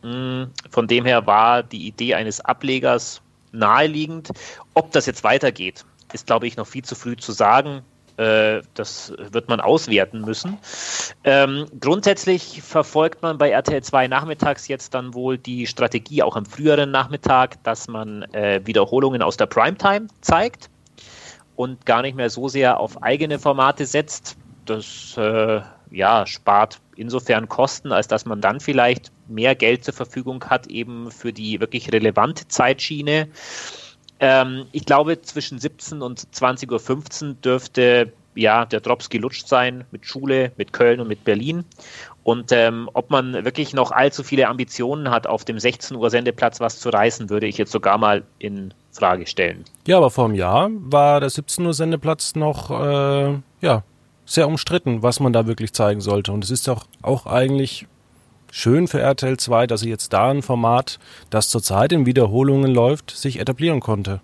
Mm, 0.04 0.46
von 0.70 0.88
dem 0.88 1.06
her 1.06 1.28
war 1.28 1.64
die 1.64 1.88
Idee 1.88 2.16
eines 2.16 2.42
Ablegers 2.42 3.22
naheliegend. 3.52 4.32
Ob 4.74 4.92
das 4.92 5.06
jetzt 5.06 5.24
weitergeht, 5.24 5.86
ist, 6.14 6.26
glaube 6.26 6.48
ich, 6.48 6.58
noch 6.58 6.68
viel 6.68 6.84
zu 6.84 6.96
früh 6.96 7.16
zu 7.16 7.32
sagen. 7.32 7.82
Äh, 8.18 8.62
das 8.74 9.14
wird 9.18 9.48
man 9.48 9.62
auswerten 9.62 10.22
müssen. 10.22 10.58
Ähm, 11.24 11.66
grundsätzlich 11.80 12.62
verfolgt 12.62 13.22
man 13.22 13.38
bei 13.38 13.52
RTL 13.52 13.82
2 13.84 14.08
nachmittags 14.08 14.68
jetzt 14.68 14.94
dann 14.94 15.14
wohl 15.14 15.38
die 15.38 15.68
Strategie 15.68 16.24
auch 16.24 16.36
am 16.36 16.46
früheren 16.46 16.92
Nachmittag, 16.92 17.64
dass 17.64 17.88
man 17.88 18.24
äh, 18.34 18.62
Wiederholungen 18.66 19.22
aus 19.22 19.38
der 19.38 19.46
Primetime 19.46 20.08
zeigt 20.22 20.71
und 21.56 21.86
gar 21.86 22.02
nicht 22.02 22.16
mehr 22.16 22.30
so 22.30 22.48
sehr 22.48 22.80
auf 22.80 23.02
eigene 23.04 23.40
Formate 23.40 23.86
setzt. 23.86 24.38
Das 24.66 25.16
äh, 25.18 25.62
ja, 25.92 26.26
spart 26.26 26.80
insofern 26.96 27.50
Kosten, 27.50 27.92
als 27.92 28.08
dass 28.08 28.26
man 28.26 28.42
dann 28.42 28.60
vielleicht 28.60 29.12
mehr 29.28 29.56
Geld 29.56 29.84
zur 29.84 29.94
Verfügung 29.94 30.44
hat, 30.46 30.68
eben 30.68 31.12
für 31.12 31.34
die 31.34 31.60
wirklich 31.60 31.92
relevante 31.92 32.48
Zeitschiene. 32.48 33.28
Ähm, 34.20 34.66
ich 34.72 34.86
glaube, 34.86 35.22
zwischen 35.22 35.60
17 35.60 36.02
und 36.02 36.20
20.15 36.20 37.28
Uhr 37.28 37.34
dürfte 37.36 38.14
ja 38.36 38.66
der 38.66 38.80
Drops 38.80 39.10
gelutscht 39.10 39.48
sein 39.48 39.84
mit 39.92 40.06
Schule, 40.06 40.52
mit 40.58 40.74
Köln 40.74 41.00
und 41.00 41.08
mit 41.08 41.24
Berlin. 41.24 41.66
Und 42.24 42.52
ähm, 42.52 42.90
ob 42.94 43.10
man 43.10 43.34
wirklich 43.46 43.74
noch 43.74 43.92
allzu 43.92 44.24
viele 44.24 44.48
Ambitionen 44.48 45.10
hat, 45.10 45.26
auf 45.26 45.44
dem 45.44 45.58
16 45.58 45.98
Uhr 45.98 46.10
Sendeplatz 46.10 46.60
was 46.60 46.80
zu 46.80 46.90
reißen, 46.90 47.30
würde 47.30 47.48
ich 47.48 47.58
jetzt 47.58 47.72
sogar 47.72 47.98
mal 47.98 48.24
in 48.38 48.74
Frage 48.92 49.26
stellen. 49.26 49.66
Ja, 49.88 49.98
aber 49.98 50.12
vor 50.12 50.26
einem 50.26 50.36
Jahr 50.36 50.70
war 50.72 51.20
der 51.20 51.30
17 51.30 51.66
Uhr 51.66 51.74
Sendeplatz 51.74 52.36
noch 52.36 52.70
äh, 52.70 53.40
ja, 53.62 53.84
sehr 54.26 54.48
umstritten, 54.48 55.02
was 55.02 55.20
man 55.20 55.34
da 55.34 55.48
wirklich 55.48 55.74
zeigen 55.74 56.02
sollte. 56.02 56.32
Und 56.32 56.44
es 56.44 56.52
ist 56.52 56.68
doch 56.68 56.86
auch 57.02 57.26
eigentlich 57.26 57.88
schön 58.52 58.88
für 58.88 59.00
RTL 59.00 59.38
2, 59.38 59.66
dass 59.66 59.82
sie 59.82 59.90
jetzt 59.90 60.14
da 60.14 60.30
ein 60.30 60.44
Format, 60.44 61.00
das 61.32 61.50
zurzeit 61.50 61.92
in 61.92 62.06
Wiederholungen 62.06 62.72
läuft, 62.72 63.12
sich 63.12 63.40
etablieren 63.40 63.80
konnte. 63.80 64.22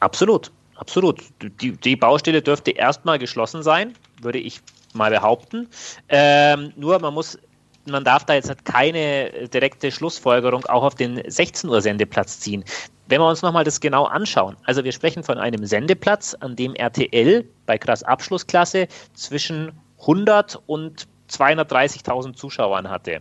Absolut, 0.00 0.50
absolut. 0.76 1.22
Die, 1.60 1.72
die 1.72 1.96
Baustelle 1.96 2.42
dürfte 2.42 2.72
erstmal 2.72 3.18
geschlossen 3.18 3.62
sein, 3.62 3.94
würde 4.20 4.38
ich 4.38 4.60
mal 4.94 5.10
behaupten. 5.10 5.68
Ähm, 6.08 6.72
nur 6.76 6.98
man 6.98 7.14
muss 7.14 7.38
man 7.86 8.04
darf 8.04 8.24
da 8.24 8.34
jetzt 8.34 8.48
halt 8.48 8.64
keine 8.64 9.48
direkte 9.48 9.90
Schlussfolgerung 9.90 10.64
auch 10.66 10.82
auf 10.82 10.94
den 10.94 11.22
16 11.26 11.68
Uhr 11.68 11.80
Sendeplatz 11.80 12.40
ziehen. 12.40 12.64
Wenn 13.08 13.20
wir 13.20 13.28
uns 13.28 13.42
nochmal 13.42 13.64
das 13.64 13.80
genau 13.80 14.04
anschauen, 14.04 14.56
also 14.64 14.84
wir 14.84 14.92
sprechen 14.92 15.22
von 15.22 15.38
einem 15.38 15.66
Sendeplatz, 15.66 16.34
an 16.40 16.56
dem 16.56 16.74
RTL 16.74 17.46
bei 17.66 17.76
Krass 17.76 18.02
Abschlussklasse 18.02 18.88
zwischen 19.12 19.72
100 20.00 20.62
und 20.66 21.06
230.000 21.30 22.34
Zuschauern 22.34 22.88
hatte. 22.88 23.20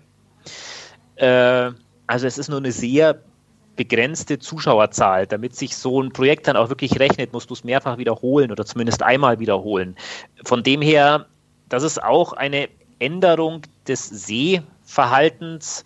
Äh, 1.15 1.71
also 2.07 2.27
es 2.27 2.37
ist 2.37 2.49
nur 2.49 2.59
eine 2.59 2.71
sehr 2.71 3.19
begrenzte 3.75 4.39
Zuschauerzahl. 4.39 5.27
Damit 5.27 5.55
sich 5.55 5.75
so 5.75 6.01
ein 6.01 6.11
Projekt 6.11 6.47
dann 6.47 6.57
auch 6.57 6.69
wirklich 6.69 6.99
rechnet, 6.99 7.33
musst 7.33 7.49
du 7.49 7.53
es 7.53 7.63
mehrfach 7.63 7.97
wiederholen 7.97 8.51
oder 8.51 8.65
zumindest 8.65 9.03
einmal 9.03 9.39
wiederholen. 9.39 9.95
Von 10.43 10.63
dem 10.63 10.81
her, 10.81 11.27
das 11.69 11.83
ist 11.83 12.03
auch 12.03 12.33
eine 12.33 12.69
Änderung 12.99 13.61
des 13.87 14.07
Sehverhaltens, 14.07 15.85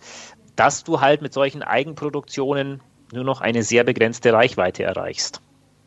dass 0.56 0.84
du 0.84 1.00
halt 1.00 1.22
mit 1.22 1.32
solchen 1.32 1.62
Eigenproduktionen 1.62 2.80
nur 3.12 3.24
noch 3.24 3.40
eine 3.40 3.62
sehr 3.62 3.84
begrenzte 3.84 4.32
Reichweite 4.32 4.82
erreichst. 4.82 5.40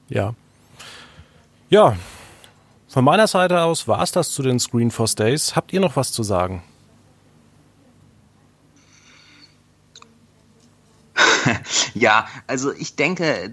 Ja. 0.10 0.34
Ja. 1.70 1.96
Von 2.88 3.06
meiner 3.06 3.28
Seite 3.28 3.62
aus 3.62 3.88
war 3.88 4.02
es 4.02 4.12
das 4.12 4.32
zu 4.32 4.44
den 4.44 4.60
Screenforce 4.60 5.16
Days. 5.16 5.56
Habt 5.56 5.72
ihr 5.72 5.80
noch 5.80 5.96
was 5.96 6.12
zu 6.12 6.24
sagen? 6.24 6.64
ja, 11.93 12.27
also 12.47 12.71
ich 12.73 12.95
denke, 12.95 13.51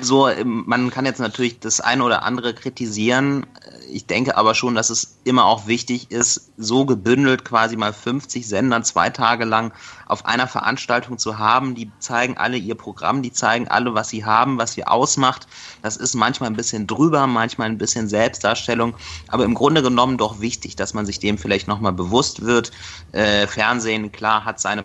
so, 0.00 0.28
man 0.44 0.90
kann 0.90 1.06
jetzt 1.06 1.20
natürlich 1.20 1.60
das 1.60 1.80
eine 1.80 2.04
oder 2.04 2.22
andere 2.22 2.54
kritisieren. 2.54 3.46
Ich 3.88 4.06
denke 4.06 4.36
aber 4.36 4.54
schon, 4.54 4.74
dass 4.74 4.90
es 4.90 5.18
immer 5.24 5.44
auch 5.44 5.66
wichtig 5.66 6.10
ist, 6.10 6.52
so 6.56 6.84
gebündelt 6.86 7.44
quasi 7.44 7.76
mal 7.76 7.92
50 7.92 8.46
Sender 8.46 8.82
zwei 8.82 9.10
Tage 9.10 9.44
lang 9.44 9.72
auf 10.06 10.26
einer 10.26 10.46
Veranstaltung 10.46 11.18
zu 11.18 11.38
haben. 11.38 11.74
Die 11.74 11.90
zeigen 11.98 12.36
alle 12.36 12.56
ihr 12.56 12.74
Programm, 12.74 13.22
die 13.22 13.32
zeigen 13.32 13.68
alle, 13.68 13.94
was 13.94 14.08
sie 14.08 14.24
haben, 14.24 14.58
was 14.58 14.72
sie 14.72 14.86
ausmacht. 14.86 15.46
Das 15.82 15.96
ist 15.96 16.14
manchmal 16.14 16.50
ein 16.50 16.56
bisschen 16.56 16.86
drüber, 16.86 17.26
manchmal 17.26 17.68
ein 17.68 17.78
bisschen 17.78 18.08
Selbstdarstellung, 18.08 18.94
aber 19.28 19.44
im 19.44 19.54
Grunde 19.54 19.82
genommen 19.82 20.18
doch 20.18 20.40
wichtig, 20.40 20.76
dass 20.76 20.94
man 20.94 21.06
sich 21.06 21.20
dem 21.20 21.38
vielleicht 21.38 21.68
nochmal 21.68 21.92
bewusst 21.92 22.42
wird. 22.42 22.72
Äh, 23.12 23.46
Fernsehen, 23.46 24.10
klar, 24.12 24.44
hat 24.44 24.60
seine 24.60 24.84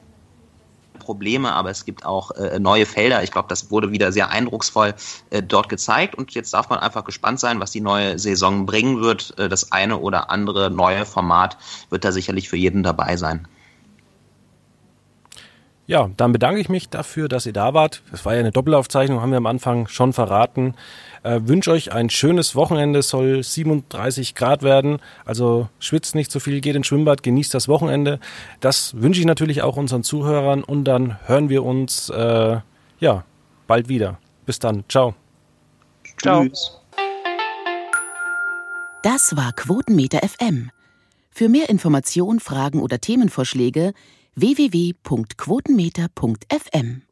Probleme, 1.02 1.54
aber 1.54 1.70
es 1.70 1.86
gibt 1.86 2.06
auch 2.06 2.32
äh, 2.32 2.60
neue 2.60 2.86
Felder. 2.86 3.24
Ich 3.24 3.32
glaube, 3.32 3.48
das 3.50 3.72
wurde 3.72 3.92
wieder 3.92 4.12
sehr 4.12 4.30
eindrucksvoll 4.30 4.94
äh, 5.30 5.44
dort 5.44 5.70
gezeigt 5.70 6.16
und 6.16 6.32
jetzt 6.32 6.54
darf 6.54 6.70
man 6.70 6.80
einfach 6.80 7.04
gespannt 7.04 7.40
sein, 7.40 7.60
was 7.60 7.72
die 7.72 7.82
neue 7.82 8.18
Saison 8.20 8.66
bringen 8.66 9.02
wird. 9.02 9.38
Äh, 9.38 9.50
das 9.50 9.72
eine 9.72 9.98
oder 9.98 10.30
andere 10.30 10.72
neue 10.72 11.06
Format 11.06 11.58
wird 11.90 12.06
da 12.06 12.12
sicherlich 12.12 12.50
für 12.50 12.58
jeden 12.58 12.84
dabei 12.84 13.18
sein. 13.18 13.48
Ja, 15.92 16.10
dann 16.16 16.32
bedanke 16.32 16.62
ich 16.62 16.70
mich 16.70 16.88
dafür, 16.88 17.28
dass 17.28 17.46
ihr 17.46 17.52
da 17.52 17.74
wart. 17.74 18.02
Das 18.12 18.24
war 18.24 18.34
ja 18.34 18.40
eine 18.40 18.54
Doppelaufzeichnung, 18.54 19.20
haben 19.20 19.32
wir 19.32 19.38
am 19.40 19.46
Anfang 19.46 19.90
schon 19.90 20.14
verraten. 20.14 20.76
Äh, 21.24 21.42
wünsche 21.44 21.70
euch 21.70 21.92
ein 21.92 22.10
schönes 22.10 22.56
Wochenende, 22.56 23.00
es 23.00 23.10
soll 23.10 23.44
37 23.44 24.34
Grad 24.34 24.64
werden. 24.64 25.00
Also 25.26 25.68
schwitzt 25.80 26.16
nicht 26.16 26.32
zu 26.32 26.40
so 26.40 26.46
viel, 26.46 26.62
geht 26.62 26.78
ins 26.78 26.88
Schwimmbad, 26.88 27.24
genießt 27.24 27.54
das 27.54 27.68
Wochenende. 27.68 28.22
Das 28.62 29.02
wünsche 29.02 29.20
ich 29.20 29.26
natürlich 29.26 29.64
auch 29.64 29.76
unseren 29.76 30.02
Zuhörern 30.02 30.64
und 30.64 30.86
dann 30.86 31.20
hören 31.28 31.50
wir 31.50 31.66
uns 31.66 32.08
äh, 32.08 32.60
ja 33.02 33.26
bald 33.68 33.90
wieder. 33.90 34.18
Bis 34.46 34.60
dann, 34.60 34.86
ciao. 34.88 35.14
Ciao. 36.22 36.46
Tschüss. 36.46 36.80
Das 39.04 39.36
war 39.36 39.52
Quotenmeter 39.52 40.20
FM. 40.26 40.72
Für 41.32 41.50
mehr 41.50 41.70
Informationen, 41.70 42.40
Fragen 42.40 42.82
oder 42.82 43.02
Themenvorschläge 43.02 43.92
www.quotenmeter.fm 44.40 47.11